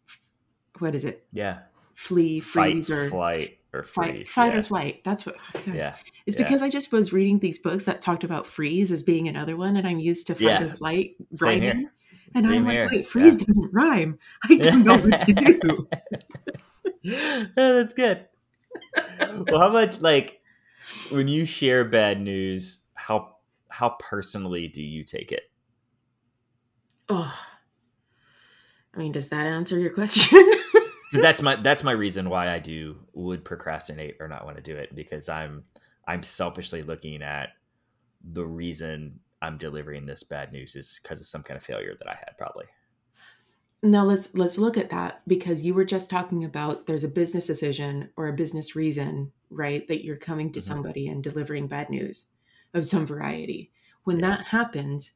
what 0.83 0.95
is 0.95 1.05
it 1.05 1.25
yeah 1.33 1.61
flee 1.95 2.41
fight 2.41 2.73
freeze 2.73 2.91
or 2.91 3.09
flight 3.09 3.59
or 3.73 3.83
fight 3.83 4.11
freeze 4.11 4.33
fight 4.33 4.53
yeah. 4.53 4.59
or 4.59 4.63
flight 4.63 5.05
that's 5.05 5.25
what 5.25 5.37
okay. 5.57 5.77
yeah 5.77 5.97
it's 6.27 6.37
yeah. 6.37 6.43
because 6.45 6.63
i 6.63 6.69
just 6.69 6.93
was 6.93 7.13
reading 7.13 7.39
these 7.39 7.59
books 7.59 7.85
that 7.85 8.01
talked 8.01 8.25
about 8.25 8.47
freeze 8.47 8.93
as 8.93 9.03
being 9.03 9.29
another 9.29 9.57
one 9.57 9.77
and 9.77 9.87
i'm 9.87 9.99
used 10.01 10.27
to 10.27 10.35
fight 10.35 10.43
Yeah. 10.43 10.65
or 10.65 10.71
flight 10.71 11.15
Same 11.35 11.63
here. 11.63 11.93
and 12.35 12.45
Same 12.45 12.55
i'm 12.59 12.65
like 12.65 12.73
here. 12.73 12.89
wait 12.91 13.07
freeze 13.07 13.37
doesn't 13.37 13.73
rhyme 13.73 14.19
i 14.51 14.57
don't 14.59 14.85
know 14.85 14.99
what 14.99 15.21
to 15.21 15.33
do 15.33 15.89
Yeah, 17.03 17.47
that's 17.57 17.95
good. 17.95 18.27
well, 19.49 19.61
how 19.61 19.71
much 19.71 20.01
like 20.01 20.41
when 21.11 21.29
you 21.29 21.45
share 21.45 21.85
bad 21.85 22.21
news, 22.21 22.85
how 22.95 23.37
how 23.69 23.91
personally 23.99 24.69
do 24.69 24.83
you 24.83 25.03
take 25.05 25.33
it? 25.33 25.43
oh 27.09 27.35
i 28.95 28.99
mean 28.99 29.13
does 29.13 29.29
that 29.29 29.47
answer 29.47 29.79
your 29.79 29.91
question? 29.93 30.41
that's 31.13 31.43
my 31.43 31.57
that's 31.57 31.83
my 31.85 31.93
reason 31.93 32.29
why 32.31 32.51
I 32.53 32.59
do 32.59 32.97
would 33.13 33.45
procrastinate 33.45 34.17
or 34.21 34.29
not 34.29 34.45
want 34.47 34.57
to 34.57 34.63
do 34.63 34.77
it 34.77 34.95
because 34.95 35.29
I'm 35.29 35.65
I'm 36.09 36.23
selfishly 36.23 36.83
looking 36.83 37.23
at 37.23 37.51
the 38.33 38.45
reason 38.47 39.21
I'm 39.43 39.59
delivering 39.59 40.07
this 40.07 40.23
bad 40.23 40.53
news 40.53 40.75
is 40.77 40.99
because 41.03 41.21
of 41.21 41.27
some 41.27 41.43
kind 41.43 41.57
of 41.59 41.63
failure 41.65 41.95
that 41.99 42.09
I 42.09 42.15
had 42.15 42.37
probably. 42.39 42.65
now 43.83 44.05
let's 44.05 44.33
let's 44.35 44.59
look 44.59 44.79
at 44.79 44.91
that 44.91 45.23
because 45.27 45.63
you 45.63 45.75
were 45.75 45.85
just 45.85 46.09
talking 46.09 46.45
about 46.45 46.87
there's 46.87 47.05
a 47.05 47.09
business 47.09 47.47
decision 47.47 48.09
or 48.17 48.29
a 48.29 48.33
business 48.33 48.75
reason 48.77 49.31
right 49.51 49.87
that 49.89 50.05
you're 50.05 50.17
coming 50.17 50.51
to 50.53 50.61
Mhm. 50.61 50.63
somebody 50.63 51.09
and 51.09 51.23
delivering 51.23 51.67
bad 51.67 51.91
news 51.91 52.27
of 52.75 52.87
some 52.87 53.05
variety 53.05 53.71
when 54.05 54.19
Yeah. 54.21 54.29
that 54.29 54.47
happens 54.47 55.13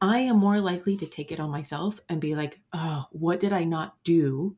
i 0.00 0.18
am 0.18 0.38
more 0.38 0.60
likely 0.60 0.96
to 0.96 1.06
take 1.06 1.32
it 1.32 1.40
on 1.40 1.50
myself 1.50 2.00
and 2.08 2.20
be 2.20 2.34
like 2.34 2.60
oh 2.72 3.06
what 3.12 3.40
did 3.40 3.52
i 3.52 3.64
not 3.64 4.02
do 4.04 4.56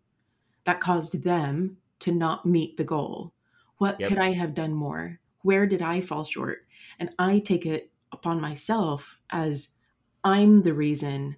that 0.64 0.80
caused 0.80 1.23
them 1.25 1.78
to 2.00 2.12
not 2.12 2.47
meet 2.47 2.76
the 2.76 2.85
goal 2.85 3.35
what 3.78 4.02
Yep. 4.02 4.04
could 4.04 4.18
i 4.18 4.32
have 4.32 4.54
done 4.54 4.75
more 4.75 5.20
where 5.42 5.66
did 5.66 5.82
i 5.82 6.00
fall 6.00 6.25
short 6.25 6.66
and 6.99 7.14
i 7.18 7.38
take 7.38 7.66
it 7.66 7.92
upon 8.12 8.40
myself 8.40 9.18
as 9.30 9.76
i'm 10.25 10.62
the 10.62 10.75
reason 10.75 11.37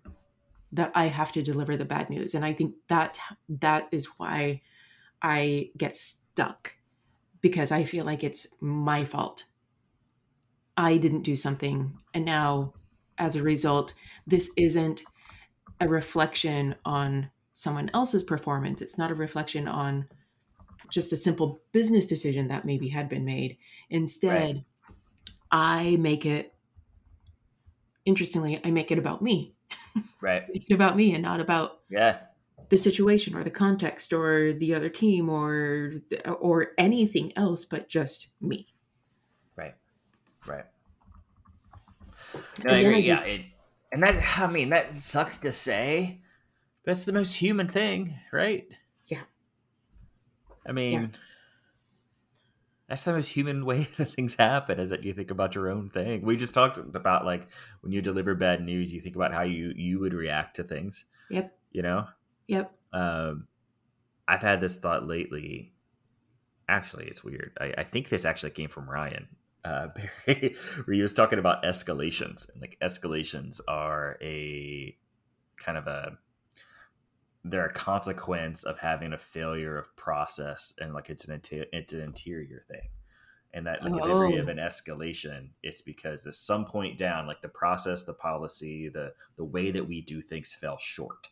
that 0.73 0.91
I 0.95 1.07
have 1.07 1.33
to 1.33 1.43
deliver 1.43 1.77
the 1.77 1.85
bad 1.85 2.11
news. 2.11 2.35
And 2.35 2.45
I 2.45 2.53
think 2.53 2.77
that's 2.89 3.21
that 3.49 3.89
is 3.93 4.07
why 4.19 4.63
I 5.23 5.73
get 5.77 5.97
stuck 5.97 6.77
because 7.41 7.73
I 7.73 7.85
feel 7.85 8.05
like 8.05 8.25
it's 8.25 8.47
my 8.61 9.05
fault. 9.05 9.47
I 10.77 10.97
didn't 10.99 11.23
do 11.23 11.37
something 11.37 11.99
and 12.15 12.25
now 12.25 12.75
as 13.23 13.37
a 13.37 13.43
result 13.43 13.95
this 14.27 14.51
isn't 14.57 15.05
a 15.81 15.89
reflection 15.89 16.75
on 16.85 17.31
someone 17.53 17.91
else's 17.95 18.23
performance. 18.23 18.81
It's 18.83 18.99
not 18.99 19.11
a 19.11 19.15
reflection 19.15 19.69
on 19.69 20.09
just 20.91 21.13
a 21.13 21.17
simple 21.17 21.61
business 21.73 22.07
decision 22.07 22.49
that 22.49 22.65
maybe 22.65 22.89
had 22.89 23.09
been 23.09 23.25
made. 23.25 23.59
Instead, 23.91 24.65
I 25.51 25.97
make 25.97 26.27
it 26.27 26.55
interestingly, 28.05 28.61
I 28.65 28.71
make 28.71 28.91
it 28.91 28.99
about 28.99 29.23
me 29.23 29.55
Right. 30.21 30.45
about 30.71 30.97
me 30.97 31.15
and 31.15 31.23
not 31.23 31.41
about 31.41 31.81
Yeah. 31.89 32.21
the 32.69 32.77
situation 32.77 33.37
or 33.37 33.45
the 33.45 33.51
context 33.51 34.13
or 34.13 34.53
the 34.53 34.75
other 34.75 34.89
team 34.89 35.29
or 35.29 35.95
or 36.41 36.69
anything 36.79 37.37
else 37.37 37.65
but 37.65 37.89
just 37.89 38.29
me 38.41 38.67
Right. 39.57 39.75
Right. 40.47 40.65
No, 42.65 42.73
I 42.73 42.79
agree. 42.79 43.01
Yeah. 43.01 43.21
It, 43.23 43.43
and 43.91 44.03
that, 44.03 44.39
I 44.39 44.47
mean, 44.47 44.71
that 44.71 44.93
sucks 44.93 45.39
to 45.39 45.53
say, 45.53 46.21
but 46.85 46.93
it's 46.93 47.05
the 47.05 47.13
most 47.13 47.35
human 47.35 47.69
thing, 47.69 48.15
right? 48.33 48.67
Yeah. 49.07 49.23
I 50.67 50.73
mean, 50.73 51.13
that's 52.89 53.03
the 53.03 53.13
most 53.13 53.29
human 53.29 53.65
way 53.65 53.83
that 53.97 54.11
things 54.11 54.35
happen 54.35 54.81
is 54.81 54.91
that 54.91 55.05
you 55.05 55.13
think 55.13 55.31
about 55.31 55.55
your 55.55 55.71
own 55.71 55.91
thing. 55.91 56.23
We 56.23 56.37
just 56.37 56.55
talked 56.55 56.79
about 56.79 57.25
like 57.25 57.49
when 57.81 57.93
you 57.93 58.03
deliver 58.03 58.35
bad 58.35 58.63
news, 58.63 58.93
you 58.93 59.01
think 59.01 59.17
about 59.17 59.33
how 59.33 59.43
you 59.43 59.73
you 59.77 59.99
would 60.01 60.15
react 60.15 60.57
to 60.57 60.65
things. 60.65 61.05
Yep. 61.31 61.57
You 61.73 61.83
know, 61.83 62.07
yep 62.47 62.73
um, 62.93 63.47
I've 64.29 64.43
had 64.43 64.61
this 64.61 64.77
thought 64.77 65.07
lately. 65.07 65.73
Actually, 66.69 67.07
it's 67.07 67.25
weird. 67.25 67.57
I, 67.61 67.75
I 67.79 67.85
think 67.85 68.09
this 68.09 68.25
actually 68.25 68.51
came 68.51 68.69
from 68.69 68.89
Ryan 68.89 69.29
uh, 69.65 69.89
Barry, 70.27 70.57
where 70.85 70.95
he 70.95 71.03
was 71.03 71.13
talking 71.13 71.39
about 71.39 71.63
escalations, 71.63 72.51
and 72.53 72.61
like 72.61 72.77
escalations 72.83 73.61
are 73.69 74.19
a 74.23 74.97
kind 75.59 75.79
of 75.79 75.87
a 75.87 76.19
they're 77.45 77.67
a 77.67 77.73
consequence 77.73 78.63
of 78.63 78.79
having 78.79 79.13
a 79.13 79.19
failure 79.19 79.77
of 79.79 79.95
process, 79.97 80.73
and 80.79 80.95
like 80.95 81.11
it's 81.11 81.25
an 81.27 81.39
inte- 81.39 81.67
it's 81.73 81.93
an 81.93 82.01
interior 82.01 82.65
thing, 82.69 82.89
and 83.53 83.67
that 83.67 83.83
like 83.83 83.93
if 83.95 84.05
ever 84.05 84.29
you 84.29 84.37
have 84.39 84.49
Oh. 84.49 84.53
an 84.53 84.59
escalation, 84.59 85.51
it's 85.63 85.83
because 85.83 86.27
at 86.27 86.35
some 86.35 86.65
point 86.65 86.97
down, 86.99 87.27
like 87.27 87.41
the 87.41 87.49
process, 87.49 88.05
the 88.05 88.15
policy, 88.15 88.89
the 88.89 89.13
the 89.37 89.45
way 89.45 89.71
that 89.73 89.87
we 89.89 90.01
do 90.03 90.21
things 90.23 90.53
fell 90.53 90.79
short 90.79 91.29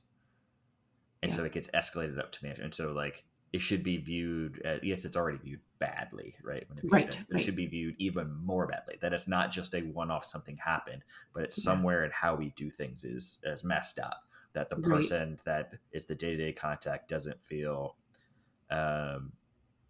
and 1.23 1.31
Yeah. 1.31 1.37
so 1.37 1.45
it 1.45 1.53
gets 1.53 1.69
escalated 1.69 2.19
up 2.19 2.33
to 2.33 2.43
management. 2.43 2.65
And 2.65 2.75
so 2.75 2.93
like 2.93 3.25
it 3.53 3.61
should 3.61 3.83
be 3.83 3.99
viewed 3.99 4.61
as, 4.65 4.81
yes, 4.83 5.05
it's 5.05 5.17
already 5.17 5.39
viewed 5.39 5.61
badly, 5.81 6.37
right? 6.45 6.69
When 6.69 6.79
it, 6.79 6.85
Right, 6.89 7.09
it 7.15 7.27
right. 7.31 7.43
should 7.43 7.57
be 7.57 7.67
viewed 7.67 7.97
even 7.99 8.33
more 8.35 8.67
badly. 8.69 8.97
That 9.01 9.13
it's 9.13 9.27
not 9.29 9.51
just 9.51 9.75
a 9.75 9.81
one-off 9.83 10.25
something 10.25 10.57
happened, 10.59 11.03
but 11.35 11.43
it's 11.45 11.59
Yeah. 11.59 11.65
somewhere 11.65 12.05
in 12.05 12.13
how 12.13 12.37
we 12.37 12.51
do 12.51 12.71
things 12.71 13.05
is 13.05 13.39
is 13.45 13.65
messed 13.65 13.99
up. 13.99 14.23
That 14.53 14.71
the 14.71 14.77
Right. 14.77 14.91
person 14.91 15.41
that 15.45 15.75
is 15.93 16.05
the 16.07 16.15
day-to-day 16.15 16.53
contact 16.53 17.09
doesn't 17.09 17.43
feel 17.43 17.97
um, 18.71 19.33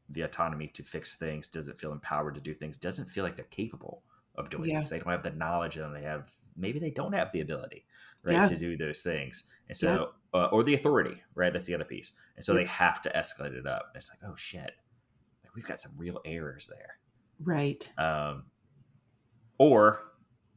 the 0.08 0.22
autonomy 0.22 0.68
to 0.68 0.82
fix 0.82 1.16
things, 1.16 1.48
doesn't 1.48 1.78
feel 1.78 1.92
empowered 1.92 2.34
to 2.34 2.40
do 2.40 2.54
things, 2.54 2.76
doesn't 2.78 3.06
feel 3.06 3.24
like 3.24 3.36
they're 3.36 3.44
capable 3.46 4.04
of 4.36 4.50
doing 4.50 4.70
Yeah. 4.70 4.78
things. 4.78 4.90
They 4.90 4.98
don't 4.98 5.10
have 5.12 5.22
the 5.22 5.30
knowledge 5.32 5.76
and 5.76 5.94
they 5.94 6.02
have 6.02 6.32
maybe 6.56 6.78
they 6.80 6.90
don't 6.90 7.12
have 7.12 7.30
the 7.32 7.40
ability 7.40 7.86
right 8.24 8.34
Yeah. 8.34 8.44
to 8.44 8.56
do 8.56 8.76
those 8.76 9.02
things 9.02 9.44
and 9.68 9.76
so 9.76 10.14
uh, 10.34 10.46
or 10.46 10.64
the 10.64 10.74
authority 10.74 11.22
right 11.34 11.52
that's 11.52 11.66
the 11.66 11.74
other 11.74 11.84
piece 11.84 12.12
and 12.36 12.44
so 12.44 12.52
Yeah. 12.52 12.58
they 12.58 12.64
have 12.66 13.00
to 13.02 13.10
escalate 13.10 13.52
it 13.54 13.66
up 13.66 13.86
and 13.94 13.96
it's 13.96 14.10
like 14.10 14.18
oh 14.24 14.34
shit 14.36 14.72
we've 15.54 15.66
got 15.66 15.80
some 15.80 15.92
real 15.96 16.20
errors 16.24 16.68
there. 16.68 16.96
Right. 17.42 17.88
Um 17.98 18.44
or 19.58 20.02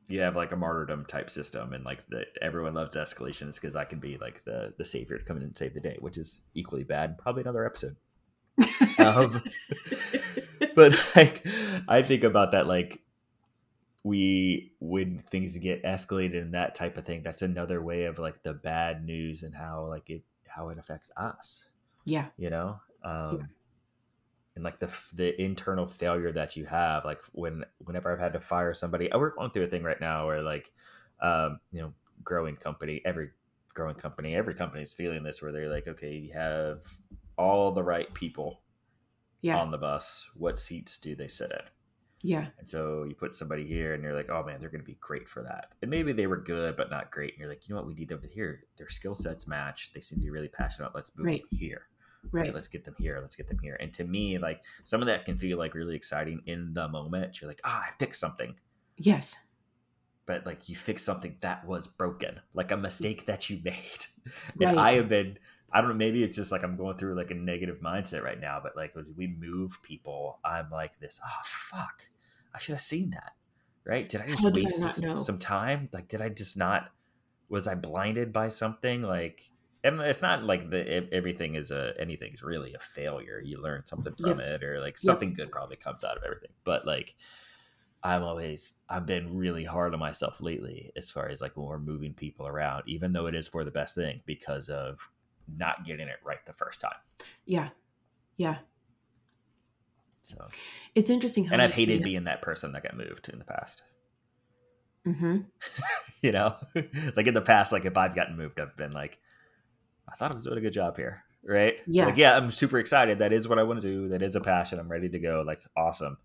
you 0.08 0.22
have 0.22 0.36
like 0.36 0.52
a 0.52 0.56
martyrdom 0.56 1.06
type 1.06 1.30
system 1.30 1.74
and 1.74 1.84
like 1.86 2.08
the 2.10 2.26
everyone 2.42 2.74
loves 2.74 2.96
escalations 2.96 3.56
because 3.56 3.74
i 3.76 3.86
can 3.86 4.00
be 4.00 4.18
like 4.18 4.44
the 4.44 4.74
the 4.78 4.84
savior 4.84 5.18
to 5.18 5.24
come 5.24 5.38
in 5.38 5.44
and 5.44 5.58
save 5.58 5.74
the 5.74 5.80
day 5.80 5.96
which 6.02 6.18
is 6.18 6.42
equally 6.54 6.84
bad 6.84 7.18
probably 7.18 7.42
another 7.42 7.66
episode. 7.66 7.96
Um, 9.00 9.42
but 10.76 10.94
like 11.16 11.46
i 11.88 12.02
think 12.02 12.24
about 12.24 12.52
that 12.52 12.68
like 12.68 13.02
we 14.04 14.74
when 14.80 15.18
things 15.18 15.58
get 15.58 15.84
escalated 15.84 16.42
and 16.42 16.54
that 16.54 16.76
type 16.76 16.98
of 16.98 17.06
thing 17.06 17.24
that's 17.24 17.42
another 17.42 17.82
way 17.82 18.06
of 18.06 18.20
like 18.20 18.44
the 18.44 18.54
bad 18.54 19.06
news 19.06 19.44
and 19.44 19.56
how 19.56 19.88
like 19.88 20.10
it 20.10 20.24
how 20.48 20.70
it 20.70 20.78
affects 20.78 21.10
us. 21.18 21.70
Yeah. 22.06 22.28
You 22.38 22.50
know? 22.50 22.80
Um 23.04 23.40
Yeah. 23.40 23.46
And 24.56 24.64
like 24.64 24.80
the 24.80 24.90
the 25.14 25.40
internal 25.42 25.88
failure 25.88 26.32
that 26.32 26.56
you 26.56 26.66
have 26.66 27.06
like 27.06 27.22
when 27.32 27.64
whenever 27.80 28.12
i've 28.12 28.20
had 28.20 28.34
to 28.34 28.40
fire 28.40 28.74
somebody 28.74 29.12
i 29.12 29.18
work 29.18 29.36
on 29.38 29.52
through 29.52 29.64
a 29.64 29.68
thing 29.68 29.84
right 29.84 30.02
now 30.02 30.28
where 30.28 30.42
like 30.42 30.72
um 31.22 31.60
you 31.72 31.82
know 31.82 31.94
growing 32.24 32.56
company 32.56 33.02
every 33.06 33.30
growing 33.74 33.96
company 33.96 34.36
every 34.36 34.54
company 34.54 34.82
is 34.84 34.94
feeling 34.94 35.24
this 35.24 35.42
where 35.42 35.52
they're 35.52 35.70
like 35.70 35.88
okay 35.88 36.14
you 36.16 36.34
have 36.34 36.86
all 37.38 37.72
the 37.72 37.84
right 37.84 38.14
people 38.14 38.62
yeah 39.42 39.58
on 39.58 39.72
the 39.72 39.78
bus 39.78 40.30
what 40.36 40.60
seats 40.60 40.98
do 41.00 41.16
they 41.16 41.28
sit 41.28 41.52
in 41.52 41.62
yeah 42.22 42.48
and 42.60 42.70
so 42.70 43.04
you 43.04 43.16
put 43.16 43.34
somebody 43.34 43.66
here 43.66 43.94
and 43.94 44.02
you're 44.02 44.16
like, 44.16 44.30
oh 44.30 44.42
man, 44.44 44.60
they're 44.62 44.70
going 44.70 44.80
to 44.80 44.88
be 44.88 44.98
great 45.02 45.28
for 45.28 45.44
that. 45.44 45.72
And 45.82 45.92
maybe 45.92 46.14
they 46.14 46.28
were 46.28 46.38
good, 46.38 46.78
but 46.78 46.90
not 46.90 47.12
great. 47.12 47.34
And 47.34 47.40
you're 47.40 47.50
like, 47.50 47.68
you 47.68 47.76
know 47.76 47.82
what? 47.82 47.88
We 47.88 47.94
need 47.94 48.14
over 48.14 48.26
here. 48.26 48.64
Their 48.78 48.88
skill 48.88 49.16
sets 49.16 49.48
match. 49.48 49.92
They 49.94 50.00
seem 50.00 50.20
to 50.20 50.24
be 50.24 50.30
really 50.30 50.48
passionate. 50.48 50.92
Let's 50.96 51.12
move 51.18 51.26
Right. 51.26 51.44
here. 51.50 51.88
Right 52.32 52.54
Let's 52.54 52.68
get 52.68 52.84
them 52.86 52.96
here. 52.98 53.20
Let's 53.22 53.36
get 53.36 53.48
them 53.48 53.60
here. 53.62 53.78
And 53.80 53.94
to 53.94 54.04
me, 54.04 54.38
like 54.38 54.64
some 54.84 55.02
of 55.02 55.08
that 55.08 55.26
can 55.26 55.38
feel 55.38 55.58
like 55.58 55.74
really 55.74 55.96
exciting 55.96 56.42
in 56.46 56.74
the 56.74 56.88
moment. 56.88 57.42
You're 57.42 57.50
like, 57.50 57.62
ah, 57.64 57.86
I 57.88 57.92
fixed 58.00 58.20
something. 58.20 58.56
yes 58.98 59.36
But 60.26 60.46
like 60.46 60.70
you 60.70 60.76
fixed 60.76 61.06
something 61.06 61.38
that 61.42 61.66
was 61.66 61.88
broken, 61.88 62.40
like 62.54 62.72
a 62.72 62.78
mistake 62.78 63.26
that 63.26 63.50
you 63.50 63.60
made. 63.64 64.06
and 64.62 64.76
Right. 64.76 64.78
I 64.78 64.94
have 64.94 65.10
been, 65.10 65.38
I 65.72 65.82
don't 65.82 65.90
know, 65.90 65.96
maybe 65.96 66.24
it's 66.24 66.36
just 66.36 66.52
like 66.52 66.64
I'm 66.64 66.78
going 66.78 66.98
through 66.98 67.16
like 67.16 67.32
a 67.32 67.36
negative 67.36 67.80
mindset 67.82 68.24
right 68.24 68.40
now, 68.40 68.60
but 68.64 68.76
like 68.78 68.96
when 68.96 69.14
we 69.18 69.28
move 69.28 69.82
people, 69.84 70.40
I'm 70.46 70.70
like 70.72 70.98
this, 71.00 71.20
oh, 71.26 71.42
fuck. 71.44 72.10
I 72.54 72.60
should 72.60 72.74
have 72.74 72.82
seen 72.82 73.10
that. 73.12 73.34
Right? 73.86 74.08
Did 74.08 74.22
I 74.22 74.28
just 74.28 74.44
How 74.44 74.50
I 74.50 74.54
waste 74.54 74.80
not 74.80 75.18
s- 75.18 75.26
some 75.26 75.40
time? 75.40 75.90
Like, 75.92 76.08
did 76.08 76.22
I 76.22 76.30
just 76.30 76.58
not, 76.58 76.90
was 77.50 77.68
I 77.68 77.76
blinded 77.76 78.32
by 78.32 78.48
something? 78.48 79.02
Like, 79.02 79.50
and 79.84 80.00
it's 80.02 80.22
not 80.22 80.44
like 80.44 80.70
the 80.70 81.12
everything 81.14 81.56
is 81.56 81.72
a 81.72 81.94
anything's 82.00 82.44
really 82.44 82.74
a 82.74 82.80
failure. 82.80 83.42
You 83.44 83.62
learn 83.62 83.86
something 83.86 84.16
from 84.16 84.40
it, 84.40 84.64
or 84.64 84.80
like 84.80 84.98
something 84.98 85.34
good 85.34 85.52
probably 85.52 85.76
comes 85.78 86.04
out 86.04 86.18
of 86.18 86.24
everything. 86.24 86.52
But 86.64 86.86
like, 86.86 87.16
I'm 88.04 88.24
always 88.24 88.82
I've 88.90 89.06
been 89.06 89.36
really 89.36 89.66
hard 89.66 89.94
on 89.94 90.00
myself 90.00 90.42
lately 90.42 90.92
as 90.96 91.12
far 91.12 91.30
as 91.30 91.42
like 91.42 91.58
when 91.58 91.68
we're 91.68 91.80
moving 91.80 92.14
people 92.14 92.48
around, 92.48 92.84
even 92.88 93.14
though 93.14 93.28
it 93.28 93.36
is 93.36 93.48
for 93.48 93.64
the 93.64 93.72
best 93.72 93.96
thing 93.96 94.22
because 94.26 94.70
of 94.70 95.10
not 95.48 95.86
getting 95.86 96.08
it 96.08 96.20
right 96.24 96.46
the 96.46 96.54
first 96.54 96.82
time. 96.82 96.96
yeah 97.46 97.70
yeah 98.38 98.60
So, 100.22 100.54
it's 100.96 101.10
interesting 101.10 101.46
how 101.46 101.56
and 101.56 101.62
I've 101.62 101.74
hated 101.74 102.04
being 102.04 102.24
that 102.26 102.42
person 102.42 102.72
that 102.74 102.84
got 102.84 102.98
moved 102.98 103.30
in 103.30 103.40
the 103.40 103.46
past. 103.46 103.84
Mhm. 105.06 105.52
You 106.22 106.32
know, 106.32 106.56
like 107.16 107.28
in 107.28 107.34
the 107.34 107.42
past, 107.42 107.72
like 107.74 107.86
if 107.86 107.98
I've 107.98 108.16
gotten 108.16 108.38
moved, 108.38 108.60
I've 108.60 108.78
been 108.78 108.94
like, 108.94 109.20
I 110.10 110.16
thought 110.16 110.32
I 110.32 110.34
was 110.34 110.44
doing 110.44 110.58
a 110.58 110.62
good 110.62 110.74
job 110.74 110.98
here, 110.98 111.24
right? 111.44 111.76
Yeah. 111.88 112.06
like 112.06 112.18
yeah, 112.18 112.36
I'm 112.38 112.50
super 112.50 112.80
excited. 112.80 113.20
That 113.20 113.34
is 113.34 113.48
what 113.48 113.60
I 113.60 113.64
want 113.64 113.82
to 113.82 113.88
do. 113.88 114.10
That 114.10 114.22
is 114.22 114.36
a 114.36 114.42
passion. 114.42 114.80
I'm 114.80 114.90
ready 114.92 115.10
to 115.10 115.20
go. 115.20 115.44
Like 115.46 115.64
awesome, 115.78 116.18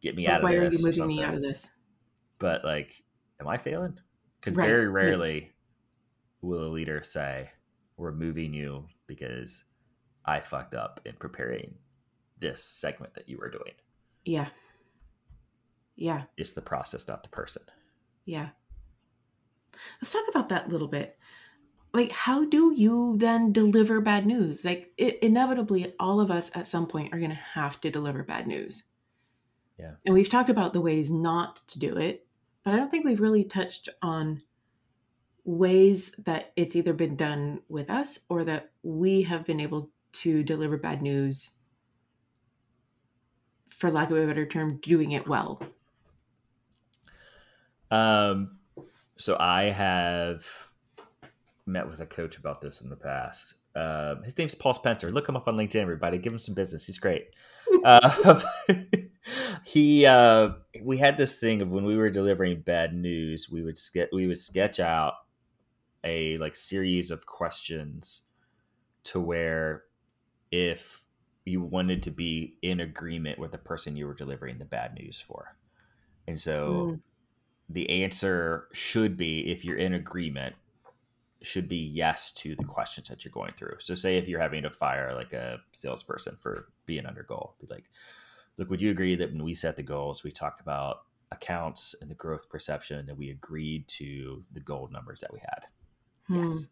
get 0.00 0.16
me 0.16 0.26
But 0.26 0.32
out 0.32 0.38
of 0.40 0.44
why 0.44 0.54
are 0.54 0.70
this. 0.70 0.80
you 0.82 0.86
moving 0.88 1.06
me 1.06 1.22
out 1.22 1.34
of 1.34 1.42
this 1.42 1.70
but 2.38 2.64
like 2.66 3.02
am 3.40 3.48
i 3.48 3.56
failing 3.56 3.98
because 4.38 4.54
Right, 4.54 4.66
very 4.68 4.88
rarely 4.88 5.52
will 6.42 6.66
a 6.66 6.68
leader 6.68 7.02
say 7.02 7.48
we're 7.96 8.12
moving 8.12 8.52
you 8.52 8.86
because 9.06 9.64
i 10.24 10.40
fucked 10.40 10.74
up 10.74 11.00
in 11.06 11.14
preparing 11.14 11.74
this 12.38 12.62
segment 12.62 13.14
that 13.14 13.26
you 13.28 13.38
were 13.38 13.48
doing 13.48 13.72
yeah 14.26 14.48
yeah 15.96 16.24
it's 16.36 16.52
the 16.52 16.60
process 16.60 17.08
not 17.08 17.22
the 17.22 17.30
person 17.30 17.62
Yeah. 18.26 18.48
Let's 20.02 20.12
talk 20.12 20.28
about 20.28 20.48
that 20.50 20.66
a 20.66 20.70
little 20.70 20.88
bit. 20.88 21.18
Like 21.96 22.12
how 22.12 22.44
do 22.44 22.72
you 22.74 23.16
then 23.18 23.52
deliver 23.52 24.00
bad 24.00 24.26
news? 24.26 24.64
Like 24.64 24.92
it, 24.96 25.18
inevitably 25.22 25.94
all 25.98 26.20
of 26.20 26.30
us 26.30 26.50
at 26.54 26.66
some 26.66 26.86
point 26.86 27.12
are 27.12 27.18
going 27.18 27.30
to 27.30 27.36
have 27.36 27.80
to 27.82 27.90
deliver 27.90 28.22
bad 28.22 28.46
news. 28.46 28.84
Yeah. 29.78 29.92
and 30.06 30.14
we've 30.14 30.30
talked 30.30 30.48
about 30.48 30.72
the 30.72 30.80
ways 30.80 31.10
not 31.10 31.56
to 31.68 31.78
do 31.78 31.98
it 31.98 32.26
but 32.64 32.72
i 32.72 32.78
don't 32.78 32.90
think 32.90 33.04
we've 33.04 33.20
really 33.20 33.44
touched 33.44 33.90
on 34.00 34.40
ways 35.46 36.10
that 36.24 36.52
it's 36.56 36.74
either 36.74 36.92
been 36.92 37.14
done 37.16 37.60
with 37.68 37.88
us 37.88 38.18
or 38.28 38.44
that 38.44 38.72
we 38.82 39.22
have 39.22 39.46
been 39.46 39.60
able 39.60 39.90
to 40.12 40.42
deliver 40.42 40.76
bad 40.76 41.00
news 41.00 41.52
for 43.68 43.90
lack 43.90 44.10
of 44.10 44.16
a 44.16 44.26
better 44.26 44.44
term 44.44 44.78
doing 44.78 45.12
it 45.12 45.28
well. 45.28 45.62
Um, 47.90 48.58
so 49.16 49.36
I 49.38 49.64
have 49.64 50.44
met 51.66 51.88
with 51.88 52.00
a 52.00 52.06
coach 52.06 52.38
about 52.38 52.60
this 52.60 52.80
in 52.80 52.88
the 52.88 52.96
past. 52.96 53.54
Um, 53.74 54.22
his 54.22 54.36
name's 54.38 54.54
Paul 54.54 54.74
Spencer. 54.74 55.10
Look 55.10 55.28
him 55.28 55.36
up 55.36 55.48
on 55.48 55.56
LinkedIn, 55.56 55.82
everybody. 55.82 56.18
Give 56.18 56.32
him 56.32 56.38
some 56.38 56.54
business. 56.54 56.86
He's 56.86 56.98
great. 56.98 57.28
uh, 57.84 58.40
he 59.64 60.06
uh, 60.06 60.50
we 60.82 60.98
had 60.98 61.18
this 61.18 61.36
thing 61.36 61.60
of 61.62 61.72
when 61.72 61.84
we 61.84 61.96
were 61.96 62.10
delivering 62.10 62.60
bad 62.60 62.94
news, 62.94 63.50
we 63.50 63.62
would 63.62 63.76
sketch 63.78 64.08
we 64.12 64.26
would 64.26 64.38
sketch 64.38 64.80
out 64.80 65.14
a 66.04 66.38
like 66.38 66.54
series 66.54 67.10
of 67.10 67.26
questions 67.26 68.22
to 69.04 69.20
where 69.20 69.84
if 70.50 71.02
you 71.44 71.60
wanted 71.60 72.02
to 72.04 72.10
be 72.10 72.56
in 72.62 72.80
agreement 72.80 73.38
with 73.38 73.52
the 73.52 73.58
person 73.58 73.96
you 73.96 74.06
were 74.06 74.14
delivering 74.14 74.58
the 74.58 74.64
bad 74.64 74.94
news 74.94 75.20
for. 75.20 75.56
And 76.26 76.40
so 76.40 76.66
Mm. 76.66 77.00
the 77.68 78.02
answer 78.04 78.68
should 78.72 79.16
be 79.16 79.50
if 79.50 79.64
you're 79.64 79.76
in 79.76 79.94
agreement 79.94 80.54
should 81.46 81.68
be 81.68 81.78
yes 81.78 82.32
to 82.32 82.54
the 82.56 82.64
questions 82.64 83.08
that 83.08 83.24
you're 83.24 83.32
going 83.32 83.52
through. 83.56 83.76
So 83.78 83.94
say 83.94 84.16
if 84.18 84.28
you're 84.28 84.40
having 84.40 84.62
to 84.64 84.70
fire 84.70 85.14
like 85.14 85.32
a 85.32 85.60
salesperson 85.72 86.36
for 86.36 86.68
being 86.86 87.06
under 87.06 87.22
goal, 87.22 87.54
be 87.60 87.66
like, 87.68 87.90
look, 88.58 88.68
would 88.70 88.82
you 88.82 88.90
agree 88.90 89.14
that 89.16 89.32
when 89.32 89.44
we 89.44 89.54
set 89.54 89.76
the 89.76 89.82
goals, 89.82 90.24
we 90.24 90.30
talked 90.30 90.60
about 90.60 91.04
accounts 91.32 91.94
and 92.00 92.10
the 92.10 92.14
growth 92.14 92.48
perception 92.48 93.04
that 93.06 93.16
we 93.16 93.30
agreed 93.30 93.86
to 93.88 94.44
the 94.52 94.60
goal 94.60 94.88
numbers 94.92 95.20
that 95.20 95.32
we 95.32 95.38
had? 95.40 95.64
Hmm. 96.26 96.48
Yes. 96.50 96.66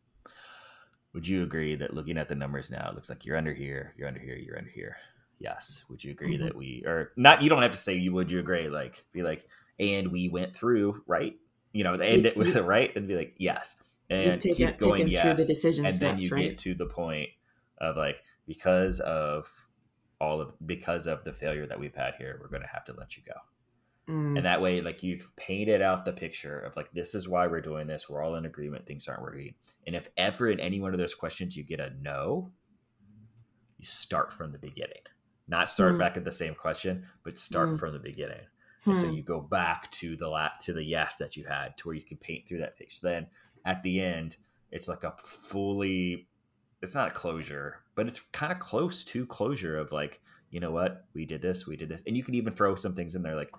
Would 1.12 1.28
you 1.28 1.44
agree 1.44 1.76
that 1.76 1.94
looking 1.94 2.18
at 2.18 2.28
the 2.28 2.34
numbers 2.34 2.70
now, 2.70 2.88
it 2.88 2.94
looks 2.96 3.08
like 3.08 3.24
you're 3.24 3.36
under 3.36 3.54
here, 3.54 3.94
you're 3.96 4.08
under 4.08 4.18
here, 4.20 4.34
you're 4.36 4.58
under 4.58 4.70
here? 4.70 4.96
Yes. 5.38 5.84
Would 5.88 6.02
you 6.02 6.10
agree 6.10 6.36
Mhm. 6.36 6.42
that 6.44 6.56
we, 6.56 6.82
or 6.86 7.12
not, 7.16 7.40
you 7.42 7.48
don't 7.48 7.62
have 7.62 7.70
to 7.70 7.76
say 7.76 7.94
you 7.94 8.12
would 8.12 8.30
you 8.30 8.40
agree, 8.40 8.68
like, 8.68 9.04
be 9.12 9.22
like, 9.22 9.46
and 9.78 10.08
we 10.10 10.28
went 10.28 10.54
through, 10.54 11.02
right? 11.06 11.38
You 11.72 11.84
know, 11.84 11.96
the 11.96 12.06
end 12.06 12.26
it 12.26 12.36
with 12.36 12.48
You- 12.48 12.58
it, 12.58 12.64
right? 12.64 12.94
And 12.96 13.06
be 13.06 13.16
like, 13.16 13.34
yes. 13.38 13.76
And 14.11 14.40
take 14.40 14.56
keep 14.56 14.78
going, 14.78 15.08
yes. 15.08 15.46
the 15.46 15.82
and 15.84 15.92
then 15.99 16.18
you 16.18 16.30
right? 16.30 16.50
get 16.50 16.58
to 16.58 16.75
the 16.75 16.87
point 16.87 17.30
of 17.78 17.96
like, 17.96 18.16
because 18.46 19.00
of 19.00 19.49
all 20.20 20.40
of, 20.40 20.52
because 20.66 21.06
of 21.06 21.25
the 21.25 21.32
failure 21.32 21.66
that 21.66 21.78
we've 21.80 21.94
had 21.94 22.14
here, 22.16 22.38
we're 22.40 22.49
going 22.49 22.62
to 22.62 22.68
have 22.68 22.84
to 22.87 22.92
let 22.92 23.16
you 23.16 23.23
go 23.26 23.32
Mm. 24.06 24.37
and 24.37 24.44
that 24.44 24.61
way 24.61 24.82
like 24.82 25.02
you've 25.02 25.34
painted 25.34 25.80
out 25.80 26.04
the 26.04 26.12
picture 26.12 26.58
of 26.61 26.76
like 26.76 26.92
this 26.92 27.14
is 27.14 27.26
why 27.26 27.46
we're 27.46 27.62
doing 27.62 27.87
this 27.87 28.06
we're 28.06 28.23
all 28.23 28.34
in 28.34 28.44
agreement 28.44 28.84
things 28.87 29.08
aren't 29.08 29.23
working 29.23 29.54
and 29.87 29.96
if 29.96 30.11
ever 30.18 30.50
in 30.50 30.61
any 30.61 30.78
one 30.78 30.92
of 30.92 30.99
those 31.00 31.14
questions 31.14 31.56
you 31.56 31.64
get 31.64 31.80
a 31.80 31.90
no 32.02 32.52
you 33.78 33.84
start 33.87 34.30
from 34.34 34.52
the 34.52 34.58
beginning 34.58 35.00
not 35.49 35.70
start 35.70 35.92
Hmm. 35.92 35.99
back 36.00 36.18
at 36.18 36.25
the 36.25 36.32
same 36.32 36.54
question 36.54 37.06
but 37.23 37.38
start 37.38 37.70
Hmm. 37.70 37.76
from 37.76 37.92
the 37.94 37.98
beginning 37.98 38.44
and 38.85 39.00
so 39.00 39.07
Hmm. 39.07 39.14
you 39.14 39.22
go 39.22 39.40
back 39.40 39.90
to 39.92 40.16
the 40.16 40.28
la- 40.28 40.50
to 40.61 40.74
the 40.74 40.85
yes 40.85 41.16
that 41.16 41.35
you 41.35 41.44
had 41.44 41.74
to 41.78 41.88
where 41.88 41.96
you 41.96 42.02
can 42.02 42.18
paint 42.18 42.46
through 42.46 42.59
that 42.59 42.76
picture 42.76 43.00
then 43.02 43.26
at 43.64 43.83
the 43.83 44.00
end 44.00 44.37
it's 44.70 44.88
like 44.88 45.05
a 45.05 45.12
fully 45.18 46.29
it's 46.83 46.94
not 46.94 47.12
a 47.12 47.14
closure 47.14 47.81
but 47.94 48.07
it's 48.07 48.20
kind 48.33 48.53
of 48.53 48.59
close 48.59 49.05
to 49.05 49.24
closure 49.27 49.79
of 49.79 49.92
like 49.92 50.20
you 50.50 50.61
know 50.61 50.70
what 50.70 51.05
we 51.14 51.24
did 51.24 51.40
this 51.42 51.66
we 51.66 51.77
did 51.77 51.88
this 51.88 52.03
and 52.07 52.16
you 52.16 52.22
can 52.22 52.35
even 52.35 52.53
throw 52.53 52.74
some 52.74 52.94
things 52.94 53.14
in 53.14 53.22
there 53.22 53.37
like 53.37 53.50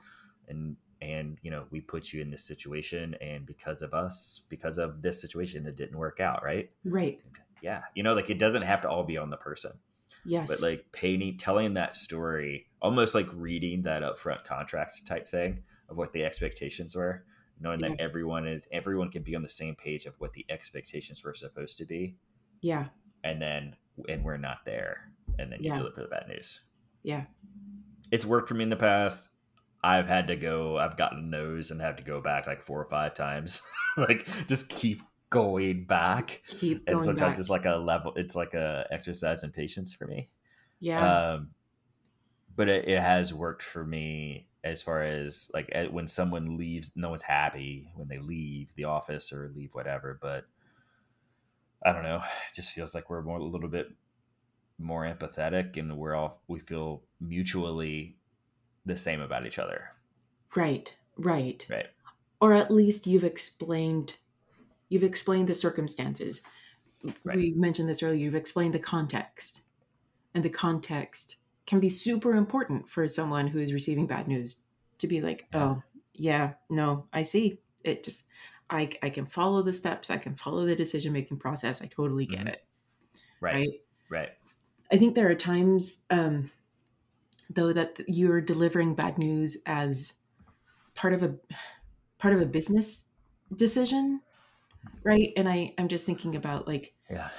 and 0.48 0.76
and 1.02 1.38
you 1.42 1.52
know 1.52 1.66
we 1.72 1.82
put 1.82 2.14
you 2.14 2.22
in 2.22 2.30
this 2.32 2.44
situation 2.44 3.16
and 3.22 3.46
because 3.46 3.82
of 3.82 3.94
us 3.94 4.42
because 4.50 4.78
of 4.78 5.02
this 5.02 5.20
situation 5.20 5.66
it 5.66 5.76
didn't 5.76 5.98
work 5.98 6.20
out 6.20 6.44
right 6.44 6.70
Right. 6.84 7.20
yeah 7.62 7.82
you 7.96 8.04
know 8.04 8.14
like 8.14 8.30
it 8.30 8.40
doesn't 8.40 8.62
have 8.62 8.82
to 8.84 8.90
all 8.90 9.04
be 9.04 9.18
on 9.18 9.30
the 9.30 9.38
person 9.38 9.72
Yes. 10.28 10.48
but 10.48 10.62
like 10.68 10.86
painting 10.92 11.38
telling 11.38 11.76
that 11.76 11.96
story 11.96 12.68
almost 12.82 13.14
like 13.14 13.28
reading 13.36 13.84
that 13.84 14.02
upfront 14.02 14.44
contract 14.44 15.06
type 15.06 15.28
thing 15.28 15.64
of 15.90 15.98
what 15.98 16.14
the 16.14 16.24
expectations 16.24 16.96
were 16.96 17.24
knowing 17.60 17.80
that 17.80 18.00
everyone 18.00 18.48
is 18.48 18.64
everyone 18.72 19.10
can 19.10 19.24
be 19.24 19.36
on 19.36 19.42
the 19.44 19.50
same 19.50 19.76
page 19.76 20.06
of 20.06 20.14
what 20.20 20.34
the 20.34 20.46
expectations 20.50 21.24
were 21.24 21.34
supposed 21.34 21.78
to 21.78 21.86
be 21.86 22.16
yeah. 22.62 22.88
and 23.24 23.42
then 23.42 23.76
and 24.10 24.24
we're 24.24 24.38
not 24.38 24.58
there 24.66 25.12
and 25.40 25.52
then 25.52 25.60
you 25.62 25.70
Yeah. 25.72 25.78
deliver 25.78 26.02
the 26.02 26.08
bad 26.08 26.28
news 26.28 26.62
Yeah. 27.04 27.26
it's 28.12 28.26
worked 28.26 28.48
for 28.50 28.56
me 28.56 28.64
in 28.64 28.70
the 28.70 28.76
past 28.76 29.30
i've 29.84 30.08
had 30.08 30.28
to 30.28 30.36
go 30.36 30.78
i've 30.78 30.98
gotten 30.98 31.30
no's 31.30 31.72
and 31.72 31.80
have 31.82 31.96
to 31.98 32.04
go 32.04 32.20
back 32.22 32.48
like 32.48 32.62
four 32.62 32.80
or 32.82 32.86
five 32.86 33.14
times 33.14 33.62
like 33.98 34.28
just 34.48 34.70
keep 34.70 35.02
going 35.30 35.86
back 35.86 36.42
Keep 36.48 36.84
and 36.88 37.02
sometimes 37.04 37.32
back. 37.34 37.40
it's 37.40 37.50
like 37.50 37.66
a 37.66 37.76
level 37.76 38.14
it's 38.16 38.36
like 38.36 38.54
a 38.54 38.86
exercise 38.92 39.44
in 39.44 39.52
patience 39.52 39.94
for 39.94 40.08
me 40.08 40.30
yeah. 40.80 41.34
um 41.34 41.50
but 42.56 42.70
it, 42.70 42.88
it 42.88 43.00
has 43.02 43.34
worked 43.34 43.64
for 43.64 43.86
me 43.86 44.48
as 44.66 44.82
far 44.82 45.04
as 45.04 45.50
like 45.54 45.72
when 45.92 46.08
someone 46.08 46.58
leaves 46.58 46.92
no 46.96 47.10
one's 47.10 47.24
happy 47.24 47.90
when 47.96 48.08
they 48.08 48.18
leave 48.18 48.74
the 48.76 48.84
office 48.84 49.32
or 49.32 49.52
leave 49.56 49.74
whatever 49.74 50.18
but 50.22 50.46
i 51.86 51.94
don't 51.94 52.04
know 52.04 52.18
it 52.50 52.56
just 52.56 52.74
feels 52.74 52.94
like 52.94 53.10
we're 53.10 53.22
more 53.22 53.38
a 53.38 53.44
little 53.44 53.70
bit 53.70 53.90
more 54.78 55.04
empathetic 55.04 55.78
and 55.78 55.96
we're 55.96 56.16
all 56.16 56.42
we 56.48 56.60
feel 56.60 57.04
mutually 57.22 58.18
the 58.86 58.98
same 58.98 59.22
about 59.22 59.46
each 59.46 59.60
other 59.60 59.92
right. 60.56 60.96
Right. 61.18 61.66
right 61.70 61.88
Or 62.42 62.54
at 62.54 62.72
least 62.72 63.08
you've 63.08 63.24
explained 63.24 64.16
you've 64.90 65.04
explained 65.04 65.48
the 65.48 65.56
circumstances. 65.56 66.42
Right. 67.24 67.38
We 67.38 67.54
mentioned 67.56 67.90
this 67.90 68.04
earlier. 68.04 68.18
You've 68.18 68.36
explained 68.36 68.74
the 68.74 68.80
context. 68.80 69.62
And 70.34 70.44
the 70.44 70.50
context 70.50 71.38
can 71.66 71.80
be 71.80 71.90
super 71.90 72.36
important 72.36 72.90
for 72.90 73.08
someone 73.08 73.48
who 73.48 73.60
is 73.60 73.74
receiving 73.74 74.08
bad 74.08 74.28
news 74.28 74.64
to 75.00 75.08
be 75.08 75.22
like, 75.22 75.48
"Oh, 75.54 75.82
yeah, 76.14 76.54
no, 76.70 77.08
I 77.14 77.24
see. 77.24 77.62
It 77.84 78.04
just 78.04 78.26
I 78.70 78.90
I 79.04 79.10
can 79.10 79.26
follow 79.26 79.62
the 79.62 79.74
steps. 79.74 80.10
I 80.10 80.18
can 80.18 80.36
follow 80.36 80.66
the 80.66 80.76
decision 80.76 81.14
making 81.14 81.38
process. 81.40 81.82
I 81.82 81.88
totally 81.88 82.26
get 82.26 82.46
Mhm. 82.46 82.48
it." 82.48 82.66
right 83.42 83.56
right? 83.56 83.70
right 84.10 84.30
I 84.92 84.98
think 84.98 85.16
there 85.16 85.30
are 85.30 85.36
times, 85.36 86.04
um, 86.10 86.52
though, 87.50 87.74
that 87.74 88.00
you're 88.08 88.42
delivering 88.42 88.96
bad 88.96 89.18
news 89.18 89.58
as 89.66 90.20
part 90.96 91.14
of 91.14 91.24
a 91.24 91.36
part 92.18 92.34
of 92.34 92.42
a 92.42 92.46
business 92.46 93.08
decision, 93.56 94.22
right? 95.04 95.34
And 95.38 95.50
I 95.50 95.74
I'm 95.78 95.88
just 95.88 96.06
thinking 96.06 96.36
about 96.36 96.68
like 96.68 96.96
yeah 97.10 97.30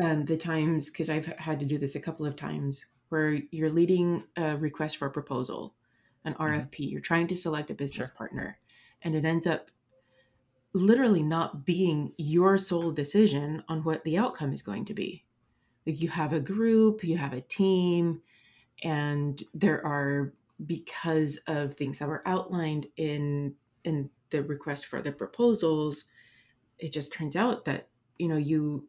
um, 0.00 0.24
the 0.24 0.36
times 0.36 0.90
because 0.90 1.10
I've 1.10 1.26
had 1.26 1.60
to 1.60 1.66
do 1.66 1.78
this 1.78 1.94
a 1.94 2.00
couple 2.00 2.24
of 2.26 2.36
times 2.36 2.86
where 3.12 3.38
you're 3.50 3.70
leading 3.70 4.24
a 4.38 4.56
request 4.56 4.96
for 4.96 5.04
a 5.04 5.10
proposal, 5.10 5.74
an 6.24 6.32
mm-hmm. 6.32 6.42
RFP. 6.42 6.90
You're 6.90 7.02
trying 7.02 7.26
to 7.26 7.36
select 7.36 7.70
a 7.70 7.74
business 7.74 8.08
Sure. 8.08 8.16
partner, 8.16 8.58
and 9.02 9.14
it 9.14 9.26
ends 9.26 9.46
up 9.46 9.70
literally 10.72 11.22
not 11.22 11.66
being 11.66 12.14
your 12.16 12.56
sole 12.56 12.90
decision 12.90 13.62
on 13.68 13.84
what 13.84 14.02
the 14.04 14.16
outcome 14.16 14.54
is 14.54 14.62
going 14.62 14.86
to 14.86 14.94
be. 14.94 15.26
Like 15.86 16.00
you 16.00 16.08
have 16.08 16.32
a 16.32 16.40
group, 16.40 17.04
you 17.04 17.18
have 17.18 17.34
a 17.34 17.42
team, 17.42 18.22
and 18.82 19.42
there 19.52 19.84
are 19.86 20.32
because 20.64 21.38
of 21.46 21.74
things 21.74 21.98
that 21.98 22.08
were 22.08 22.26
outlined 22.26 22.86
in 22.96 23.54
in 23.84 24.08
the 24.30 24.42
request 24.42 24.86
for 24.86 25.02
the 25.02 25.12
proposals. 25.12 26.06
It 26.78 26.92
just 26.92 27.12
turns 27.12 27.36
out 27.36 27.66
that 27.66 27.88
you 28.18 28.28
know 28.28 28.38
you 28.38 28.88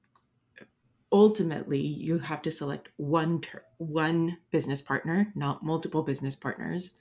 ultimately 1.14 1.86
you 1.86 2.20
have 2.20 2.42
to 2.44 2.52
select 2.52 2.90
one 2.98 3.42
ter- 3.42 3.66
one 3.78 4.40
business 4.52 4.82
partner 4.82 5.32
not 5.36 5.64
multiple 5.64 6.04
business 6.04 6.36
partners. 6.36 6.98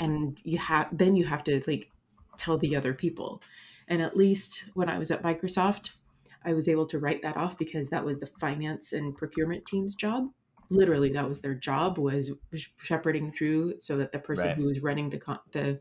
And 0.00 0.40
you 0.44 0.58
have 0.58 0.88
then 0.96 1.16
you 1.16 1.24
have 1.26 1.44
to 1.44 1.62
like 1.66 1.90
tell 2.38 2.58
the 2.58 2.76
other 2.76 2.94
people. 2.94 3.42
And 3.88 4.02
at 4.02 4.16
least 4.16 4.70
when 4.74 4.88
i 4.90 4.98
was 4.98 5.10
at 5.12 5.22
microsoft 5.22 5.92
i 6.44 6.52
was 6.54 6.68
able 6.68 6.86
to 6.86 6.98
write 6.98 7.22
that 7.22 7.36
off 7.36 7.58
because 7.58 7.90
that 7.90 8.04
was 8.04 8.18
the 8.20 8.26
finance 8.40 8.92
and 8.92 9.16
procurement 9.16 9.66
team's 9.66 9.94
job. 9.94 10.30
Literally 10.70 11.10
that 11.12 11.28
was 11.28 11.40
their 11.42 11.54
job 11.54 11.98
was 11.98 12.32
shepherding 12.78 13.32
through 13.32 13.80
so 13.80 13.96
that 13.98 14.12
the 14.12 14.18
person 14.18 14.48
Right. 14.48 14.56
who 14.56 14.64
was 14.66 14.80
running 14.82 15.10
the 15.10 15.18
con- 15.18 15.40
the 15.52 15.80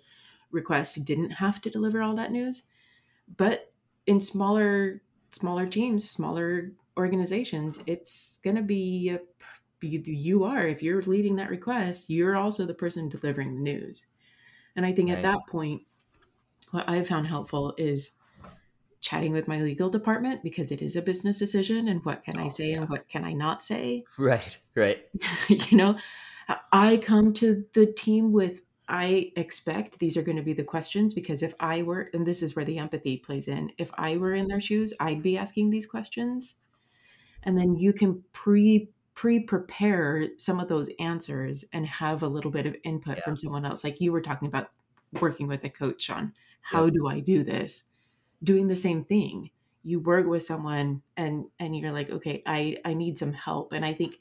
request 0.52 1.04
didn't 1.06 1.32
have 1.32 1.62
to 1.62 1.70
deliver 1.70 2.02
all 2.04 2.16
that 2.16 2.32
news. 2.32 2.64
But 3.38 3.74
in 4.06 4.22
smaller 4.22 5.02
smaller 5.32 5.68
teams 5.68 6.10
smaller 6.10 6.72
organizations 6.98 7.82
it's 7.86 8.40
going 8.44 8.56
to 8.56 8.62
be 8.62 9.10
a, 9.10 9.20
you 9.82 10.44
are 10.44 10.68
if 10.68 10.82
you're 10.82 11.02
leading 11.04 11.36
that 11.36 11.50
request 11.50 12.10
you're 12.10 12.36
also 12.38 12.66
the 12.66 12.74
person 12.74 13.10
delivering 13.10 13.56
the 13.56 13.62
news 13.62 14.08
and 14.76 14.86
i 14.86 14.92
think 14.92 15.10
Right. 15.10 15.18
at 15.18 15.22
that 15.24 15.40
point 15.48 15.84
what 16.72 16.88
i've 16.90 17.08
found 17.08 17.28
helpful 17.28 17.74
is 17.78 18.12
chatting 19.02 19.32
with 19.34 19.48
my 19.48 19.62
legal 19.62 19.90
department 19.90 20.42
because 20.44 20.72
it 20.72 20.82
is 20.82 20.96
a 20.96 21.02
business 21.02 21.38
decision 21.38 21.88
and 21.88 22.04
what 22.06 22.24
can 22.24 22.38
I 22.40 22.46
Oh, 22.46 22.50
say 22.50 22.72
yeah. 22.72 22.78
and 22.82 22.90
what 22.90 23.08
can 23.08 23.24
I 23.24 23.34
not 23.34 23.62
say. 23.62 24.04
Right, 24.18 24.58
right. 24.74 25.06
you 25.48 25.78
know, 25.78 25.98
I 26.72 26.98
come 26.98 27.34
to 27.34 27.66
the 27.74 27.86
team 27.86 28.32
with 28.32 28.62
I 28.88 29.32
expect 29.36 30.00
these 30.00 30.16
are 30.18 30.22
going 30.24 30.38
to 30.38 30.44
be 30.44 30.54
the 30.54 30.64
questions 30.64 31.14
because 31.14 31.44
if 31.44 31.54
I 31.60 31.82
were, 31.84 32.10
and 32.14 32.26
this 32.26 32.42
is 32.44 32.56
where 32.56 32.66
the 32.66 32.78
empathy 32.80 33.18
plays 33.18 33.48
in, 33.48 33.72
if 33.78 33.92
I 33.96 34.18
were 34.18 34.34
in 34.34 34.48
their 34.48 34.62
shoes, 34.62 34.94
I'd 35.00 35.24
be 35.24 35.38
asking 35.38 35.70
these 35.72 35.86
questions. 35.88 36.62
And 37.46 37.58
then 37.58 37.76
you 37.78 37.94
can 37.94 38.24
pre 38.34 38.90
pre 39.14 39.40
prepare 39.42 40.28
some 40.38 40.60
of 40.60 40.68
those 40.68 40.90
answers 41.00 41.66
and 41.74 41.86
have 41.86 42.24
a 42.24 42.28
little 42.28 42.52
bit 42.52 42.66
of 42.66 42.76
input 42.84 43.18
Yeah. 43.18 43.24
from 43.24 43.38
someone 43.38 43.66
else. 43.66 43.84
Like 43.84 44.02
you 44.02 44.12
were 44.12 44.22
talking 44.22 44.48
about 44.48 44.72
working 45.14 45.48
with 45.48 45.64
a 45.64 45.70
coach 45.70 46.10
on 46.10 46.34
how 46.62 46.90
Yep. 46.90 46.90
do 46.90 47.08
I 47.08 47.20
do 47.22 47.44
this? 47.44 47.86
Doing 48.44 48.68
the 48.68 48.76
same 48.76 49.06
thing. 49.06 49.52
You 49.84 50.00
work 50.00 50.28
with 50.28 50.44
someone 50.44 51.04
and 51.18 51.46
and 51.60 51.78
you're 51.78 51.92
like, 51.94 52.10
okay, 52.12 52.44
I 52.46 52.80
I 52.86 52.94
need 52.96 53.18
some 53.20 53.34
help. 53.34 53.74
And 53.74 53.86
I 53.86 53.94
think 53.94 54.20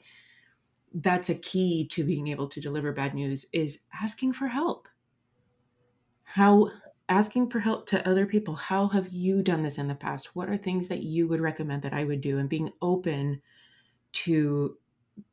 that's 0.93 1.29
a 1.29 1.35
key 1.35 1.87
to 1.89 2.03
being 2.03 2.27
able 2.29 2.47
to 2.49 2.61
deliver 2.61 2.91
bad 2.93 3.13
news 3.13 3.45
is 3.53 3.81
asking 4.01 4.33
for 4.33 4.47
help 4.47 4.87
how 6.23 6.69
asking 7.07 7.49
for 7.49 7.59
help 7.59 7.87
to 7.89 8.07
other 8.07 8.25
people 8.25 8.55
how 8.55 8.87
have 8.87 9.09
you 9.09 9.41
done 9.43 9.61
this 9.61 9.77
in 9.77 9.87
the 9.87 9.95
past? 9.95 10.35
What 10.35 10.49
are 10.49 10.57
things 10.57 10.87
that 10.87 11.03
you 11.03 11.27
would 11.27 11.41
recommend 11.41 11.83
that 11.83 11.93
i 11.93 12.03
would 12.03 12.21
do? 12.21 12.37
and 12.39 12.49
being 12.49 12.71
open 12.81 13.41
to 14.11 14.77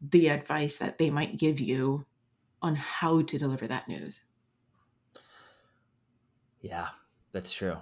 the 0.01 0.29
advice 0.29 0.79
that 0.79 0.99
they 0.99 1.11
might 1.11 1.39
give 1.39 1.61
you 1.61 2.07
on 2.61 2.75
how 2.77 3.23
to 3.23 3.39
deliver 3.39 3.67
that 3.67 3.89
news. 3.89 4.23
Yeah, 6.61 6.89
that's 7.33 7.53
true. 7.53 7.77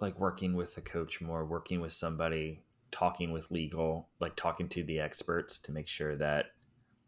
Like 0.00 0.18
working 0.18 0.54
with 0.54 0.76
a 0.76 0.80
coach 0.80 1.20
more, 1.20 1.44
working 1.44 1.80
with 1.80 1.92
somebody, 1.92 2.64
talking 2.90 3.30
with 3.30 3.50
legal, 3.50 4.08
like 4.20 4.34
talking 4.34 4.68
to 4.70 4.82
the 4.82 4.98
experts 4.98 5.60
to 5.60 5.72
make 5.72 5.86
sure 5.86 6.16
that 6.16 6.46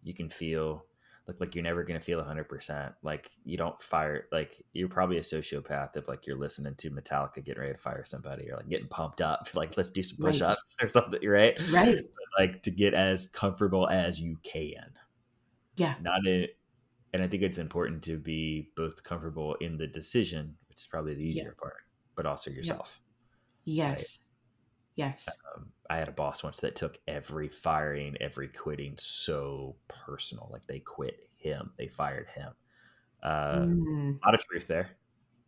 you 0.03 0.15
can 0.15 0.29
feel 0.29 0.85
like 1.27 1.41
like 1.41 1.55
you're 1.55 1.65
never 1.65 1.85
gonna 1.85 2.01
feel 2.01 2.23
hundred 2.23 2.49
percent. 2.49 2.95
Like 3.03 3.31
you 3.45 3.57
don't 3.57 3.81
fire 3.81 4.29
like 4.33 4.63
you're 4.73 4.89
probably 4.89 5.17
a 5.19 5.21
sociopath 5.21 5.97
if 5.97 6.09
like 6.09 6.27
you're 6.27 6.39
listening 6.39 6.75
to 6.77 6.91
Metallica 6.91 7.45
getting 7.45 7.61
ready 7.63 7.73
to 7.75 7.79
fire 7.79 8.05
somebody 8.05 8.51
or 8.51 8.57
like 8.57 8.69
getting 8.69 8.89
pumped 8.89 9.23
up, 9.23 9.49
like 9.55 9.77
let's 9.77 9.91
do 9.91 10.03
some 10.03 10.19
Right. 10.19 10.33
push 10.33 10.43
ups 10.43 10.77
or 10.83 10.89
something, 10.89 11.27
right? 11.29 11.59
right 11.69 12.05
Like 12.39 12.63
to 12.65 12.71
get 12.71 12.95
as 12.95 13.29
comfortable 13.29 13.89
as 13.89 14.21
you 14.21 14.39
can. 14.43 14.93
yeah 15.77 15.97
Not 15.99 16.27
in 16.27 16.49
and 17.13 17.23
I 17.23 17.29
think 17.29 17.43
it's 17.45 17.59
important 17.59 18.03
to 18.05 18.19
be 18.19 18.73
both 18.77 19.05
comfortable 19.05 19.55
in 19.57 19.77
the 19.79 19.87
decision, 19.87 20.57
which 20.69 20.81
is 20.81 20.89
probably 20.89 21.15
the 21.15 21.25
Yeah. 21.31 21.31
easier 21.31 21.57
part, 21.61 21.85
but 22.17 22.27
also 22.27 22.51
yourself. 22.51 23.01
yes 23.65 24.31
yes 24.97 25.27
Um, 25.57 25.73
I 25.91 25.97
had 25.97 26.09
a 26.09 26.13
boss 26.13 26.43
once 26.43 26.61
that 26.61 26.77
took 26.77 26.99
every 27.09 27.49
firing, 27.49 28.17
every 28.21 28.49
quitting 28.49 28.95
so 28.99 29.77
personal. 29.89 30.49
Like 30.53 30.67
they 30.67 30.81
quit 30.81 31.29
him, 31.37 31.73
they 31.79 31.89
fired 31.89 32.29
him. 32.35 32.53
Uh, 33.23 33.67
Mm. 33.67 34.19
A 34.23 34.27
lot 34.27 34.35
of 34.35 34.45
truth 34.47 34.67
there, 34.67 34.97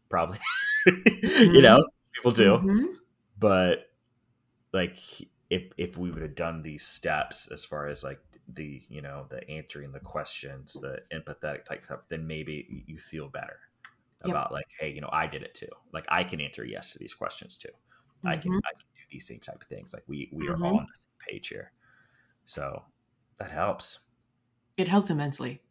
probably. 0.09 0.38
you 0.87 1.62
know, 1.62 1.85
people 2.12 2.33
do, 2.33 2.59
Mhm. 2.59 2.96
but 3.38 3.90
like 4.72 4.99
if 5.51 5.72
if 5.77 5.96
we 5.96 6.11
would 6.11 6.22
have 6.22 6.35
done 6.35 6.62
these 6.62 6.85
steps 6.87 7.49
as 7.53 7.64
far 7.64 7.88
as 7.88 8.03
like 8.05 8.20
the 8.49 8.83
you 8.88 9.03
know 9.03 9.27
the 9.31 9.49
answering 9.51 9.92
the 9.92 10.01
questions, 10.01 10.75
the 10.75 11.03
empathetic 11.12 11.64
type 11.64 11.85
stuff, 11.85 12.09
then 12.09 12.27
maybe 12.27 12.85
you 12.87 12.99
feel 12.99 13.29
better 13.29 13.61
Yep. 14.25 14.31
about 14.31 14.53
like, 14.53 14.66
hey, 14.81 14.90
you 14.90 15.01
know, 15.01 15.11
I 15.12 15.27
did 15.27 15.42
it 15.42 15.55
too. 15.55 15.68
Like 15.92 16.07
I 16.09 16.25
can 16.25 16.40
answer 16.40 16.64
yes 16.64 16.92
to 16.92 16.99
these 16.99 17.14
questions 17.14 17.57
too. 17.59 17.70
I 18.25 18.37
can. 18.37 18.53
I 18.55 18.72
can 18.72 18.87
these 19.10 19.26
same 19.26 19.40
type 19.40 19.56
of 19.62 19.68
things. 19.68 19.92
Like 19.92 20.04
we 20.06 20.28
we 20.32 20.48
are 20.48 20.56
Mhm. 20.56 20.64
all 20.64 20.78
on 20.78 20.86
the 20.88 20.96
same 20.96 21.10
page 21.28 21.48
here. 21.48 21.72
So 22.46 22.84
that 23.38 23.50
helps. 23.50 24.00
it 24.76 24.88
helps 24.88 25.08
immensely 25.10 25.62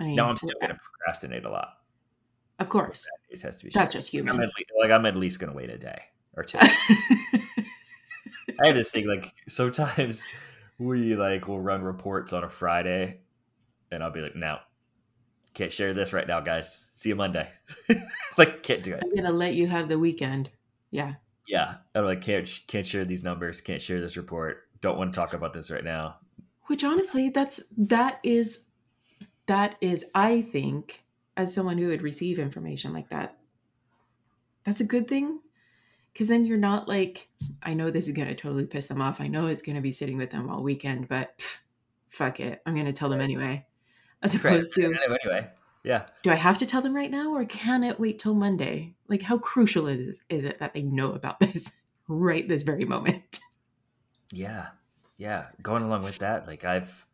I 0.00 0.04
mean, 0.04 0.16
Now 0.16 0.28
I'm 0.28 0.36
still 0.36 0.58
gonna 0.60 0.74
procrastinate 0.82 1.44
a 1.44 1.50
lot. 1.50 1.82
of 2.58 2.68
course 2.68 3.06
It 3.30 3.40
has 3.42 3.56
to 3.56 3.64
be. 3.64 3.70
That's 3.72 3.92
just 3.92 4.12
I'm 4.14 4.26
human. 4.26 4.50
like 4.80 4.90
I'm 4.90 5.06
at 5.06 5.16
least 5.16 5.38
gonna 5.40 5.52
wait 5.54 5.70
a 5.70 5.78
day 5.78 6.02
or 6.36 6.42
two. 6.44 6.58
I 8.60 8.66
have 8.66 8.74
this 8.76 8.90
thing 8.90 9.06
like 9.06 9.32
sometimes 9.48 10.26
we 10.78 11.14
like 11.16 11.48
will 11.48 11.60
run 11.60 11.82
reports 11.82 12.32
on 12.32 12.44
a 12.44 12.48
Friday, 12.48 13.20
and 13.90 14.02
I'll 14.02 14.10
be 14.12 14.20
like, 14.20 14.34
no, 14.36 14.58
can't 15.54 15.72
share 15.72 15.94
this 15.94 16.12
right 16.12 16.26
now, 16.26 16.40
guys. 16.40 16.84
See 16.94 17.08
you 17.10 17.16
Monday. 17.16 17.48
like 18.38 18.62
can't 18.64 18.82
do 18.82 18.94
it. 18.94 19.02
i'm 19.04 19.14
gonna 19.14 19.30
let 19.30 19.54
you 19.54 19.66
have 19.68 19.88
the 19.88 19.98
weekend 19.98 20.50
yeah 20.90 21.14
Yeah, 21.46 21.76
I'm 21.94 22.04
like 22.04 22.22
can't 22.22 22.48
can't 22.66 22.86
share 22.86 23.04
these 23.04 23.22
numbers. 23.22 23.60
Can't 23.60 23.82
share 23.82 24.00
this 24.00 24.16
report. 24.16 24.68
Don't 24.80 24.98
want 24.98 25.12
to 25.14 25.18
talk 25.20 25.32
about 25.34 25.52
this 25.52 25.70
right 25.70 25.84
now. 25.84 26.16
which 26.66 26.84
honestly 26.84 27.28
that's 27.28 27.62
that 27.76 28.18
is 28.22 28.66
that 29.46 29.76
is 29.82 30.06
i 30.14 30.40
think 30.42 31.04
as 31.36 31.54
someone 31.54 31.76
who 31.78 31.88
would 31.88 32.00
receive 32.02 32.38
information 32.38 32.92
like 32.92 33.08
that 33.10 33.38
that's 34.64 34.80
a 34.80 34.84
good 34.86 35.06
thing 35.08 35.40
because 36.12 36.28
then 36.28 36.44
you're 36.46 36.56
not 36.56 36.88
like 36.88 37.28
i 37.62 37.74
know 37.74 37.90
this 37.90 38.08
is 38.08 38.14
going 38.14 38.28
to 38.28 38.34
totally 38.34 38.64
piss 38.66 38.86
them 38.86 39.02
off 39.02 39.20
i 39.20 39.26
know 39.26 39.46
it's 39.46 39.60
going 39.62 39.76
to 39.76 39.82
be 39.82 39.92
sitting 39.92 40.16
with 40.16 40.30
them 40.30 40.48
all 40.48 40.62
weekend 40.62 41.06
but 41.08 41.36
pff, 41.38 41.58
fuck 42.08 42.40
it 42.40 42.62
i'm 42.66 42.74
going 42.74 42.86
to 42.86 42.92
tell 42.92 43.08
them 43.10 43.20
anyway 43.20 43.64
as 44.22 44.42
Right. 44.42 44.54
opposed 44.54 44.74
to 44.76 44.84
Anyway, 44.86 45.48
yeah, 45.84 46.06
do 46.22 46.30
i 46.30 46.34
have 46.34 46.58
to 46.58 46.66
tell 46.66 46.82
them 46.82 46.96
right 46.96 47.10
now 47.10 47.34
or 47.34 47.44
can 47.44 47.84
it 47.84 48.00
wait 48.00 48.18
till 48.18 48.34
monday 48.34 48.94
like 49.08 49.22
how 49.22 49.38
crucial 49.38 49.86
is, 49.86 50.20
is 50.28 50.42
it 50.42 50.58
that 50.58 50.74
they 50.74 50.82
know 50.82 51.12
about 51.12 51.38
this 51.40 51.76
right 52.08 52.48
this 52.48 52.62
very 52.62 52.84
moment 52.84 53.40
yeah, 54.34 54.68
yeah. 55.16 55.46
Going 55.62 55.82
along 55.82 56.02
with 56.02 56.18
that, 56.18 56.46
like 56.46 56.64
I've, 56.64 57.06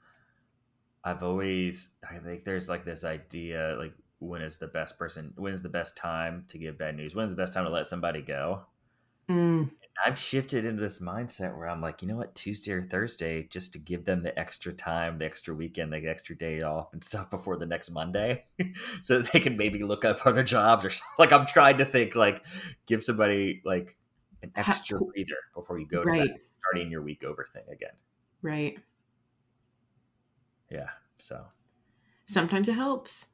I've 1.04 1.22
always, 1.22 1.90
I 2.08 2.18
think 2.18 2.44
there's 2.44 2.68
like 2.68 2.84
this 2.84 3.04
idea, 3.04 3.76
like 3.78 3.94
when 4.18 4.42
is 4.42 4.56
the 4.56 4.68
best 4.68 4.98
person, 4.98 5.32
when 5.36 5.52
is 5.52 5.62
the 5.62 5.68
best 5.68 5.96
time 5.96 6.44
to 6.48 6.58
give 6.58 6.78
bad 6.78 6.96
news? 6.96 7.14
When 7.14 7.26
is 7.26 7.32
the 7.32 7.40
best 7.40 7.52
time 7.52 7.64
to 7.64 7.70
let 7.70 7.86
somebody 7.86 8.22
go? 8.22 8.62
Mm, 9.28 9.70
I've 10.04 10.18
shifted 10.18 10.64
into 10.64 10.80
this 10.80 10.98
mindset 11.00 11.56
where 11.56 11.68
I'm 11.68 11.82
like, 11.82 12.00
you 12.00 12.08
know 12.08 12.16
what, 12.16 12.34
Tuesday 12.34 12.72
or 12.72 12.82
Thursday, 12.82 13.46
just 13.50 13.74
to 13.74 13.78
give 13.78 14.04
them 14.06 14.22
the 14.22 14.38
extra 14.38 14.72
time, 14.72 15.18
the 15.18 15.26
extra 15.26 15.54
weekend, 15.54 15.92
the 15.92 16.08
extra 16.08 16.36
day 16.36 16.62
off 16.62 16.92
and 16.94 17.04
stuff 17.04 17.28
before 17.28 17.56
the 17.58 17.66
next 17.66 17.90
Monday, 17.90 18.44
so 19.02 19.18
that 19.18 19.32
they 19.32 19.40
can 19.40 19.56
maybe 19.58 19.82
look 19.82 20.04
up 20.06 20.24
other 20.26 20.42
jobs 20.42 20.84
or 20.84 20.90
something. 20.90 21.06
like. 21.18 21.32
I'm 21.32 21.46
trying 21.46 21.78
to 21.78 21.84
think 21.84 22.14
like, 22.14 22.46
give 22.86 23.02
somebody 23.02 23.60
like 23.64 23.96
an 24.42 24.52
extra 24.56 24.98
breather 24.98 25.36
before 25.54 25.78
you 25.78 25.86
go 25.86 26.02
to 26.04 26.10
Right. 26.10 26.18
that 26.20 26.38
starting 26.52 26.90
your 26.90 27.02
week 27.02 27.22
over 27.24 27.46
thing 27.52 27.64
again. 27.70 27.92
right 28.42 28.78
Yeah, 30.70 30.88
so 31.18 31.44
sometimes 32.26 32.68
it 32.68 32.74
helps 32.74 33.26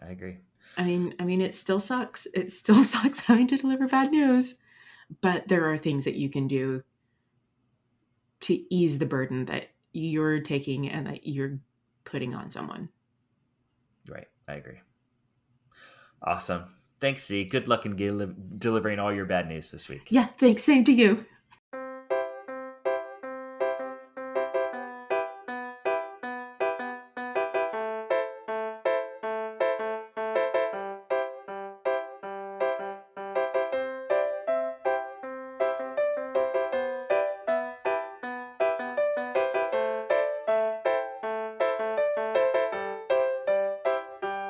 I 0.00 0.06
agree. 0.10 0.38
I 0.76 0.84
mean, 0.84 1.14
I 1.20 1.24
mean, 1.24 1.40
it 1.40 1.54
still 1.54 1.80
sucks. 1.80 2.26
It 2.34 2.50
still 2.50 2.74
sucks 2.80 3.20
having 3.20 3.46
to 3.48 3.56
deliver 3.56 3.86
bad 3.86 4.10
news, 4.10 4.56
but 5.20 5.48
there 5.48 5.70
are 5.70 5.78
things 5.78 6.04
that 6.04 6.14
you 6.14 6.28
can 6.28 6.46
do 6.46 6.82
to 8.40 8.74
ease 8.74 8.98
the 8.98 9.06
burden 9.06 9.44
that 9.46 9.70
you're 9.92 10.40
taking 10.40 10.88
and 10.90 11.06
that 11.06 11.26
you're 11.26 11.58
putting 12.04 12.34
on 12.34 12.50
someone. 12.50 12.88
Right, 14.08 14.28
I 14.46 14.54
agree. 14.54 14.80
Awesome. 16.22 16.64
Thanks, 17.00 17.26
Z. 17.26 17.44
Good 17.44 17.68
luck 17.68 17.86
in 17.86 17.96
delivering 18.58 18.98
all 18.98 19.12
your 19.12 19.26
bad 19.26 19.48
news 19.48 19.70
this 19.70 19.88
week. 19.88 20.08
Yeah, 20.10 20.28
thanks. 20.38 20.62
Same 20.64 20.84
to 20.84 20.92
you. 20.92 21.24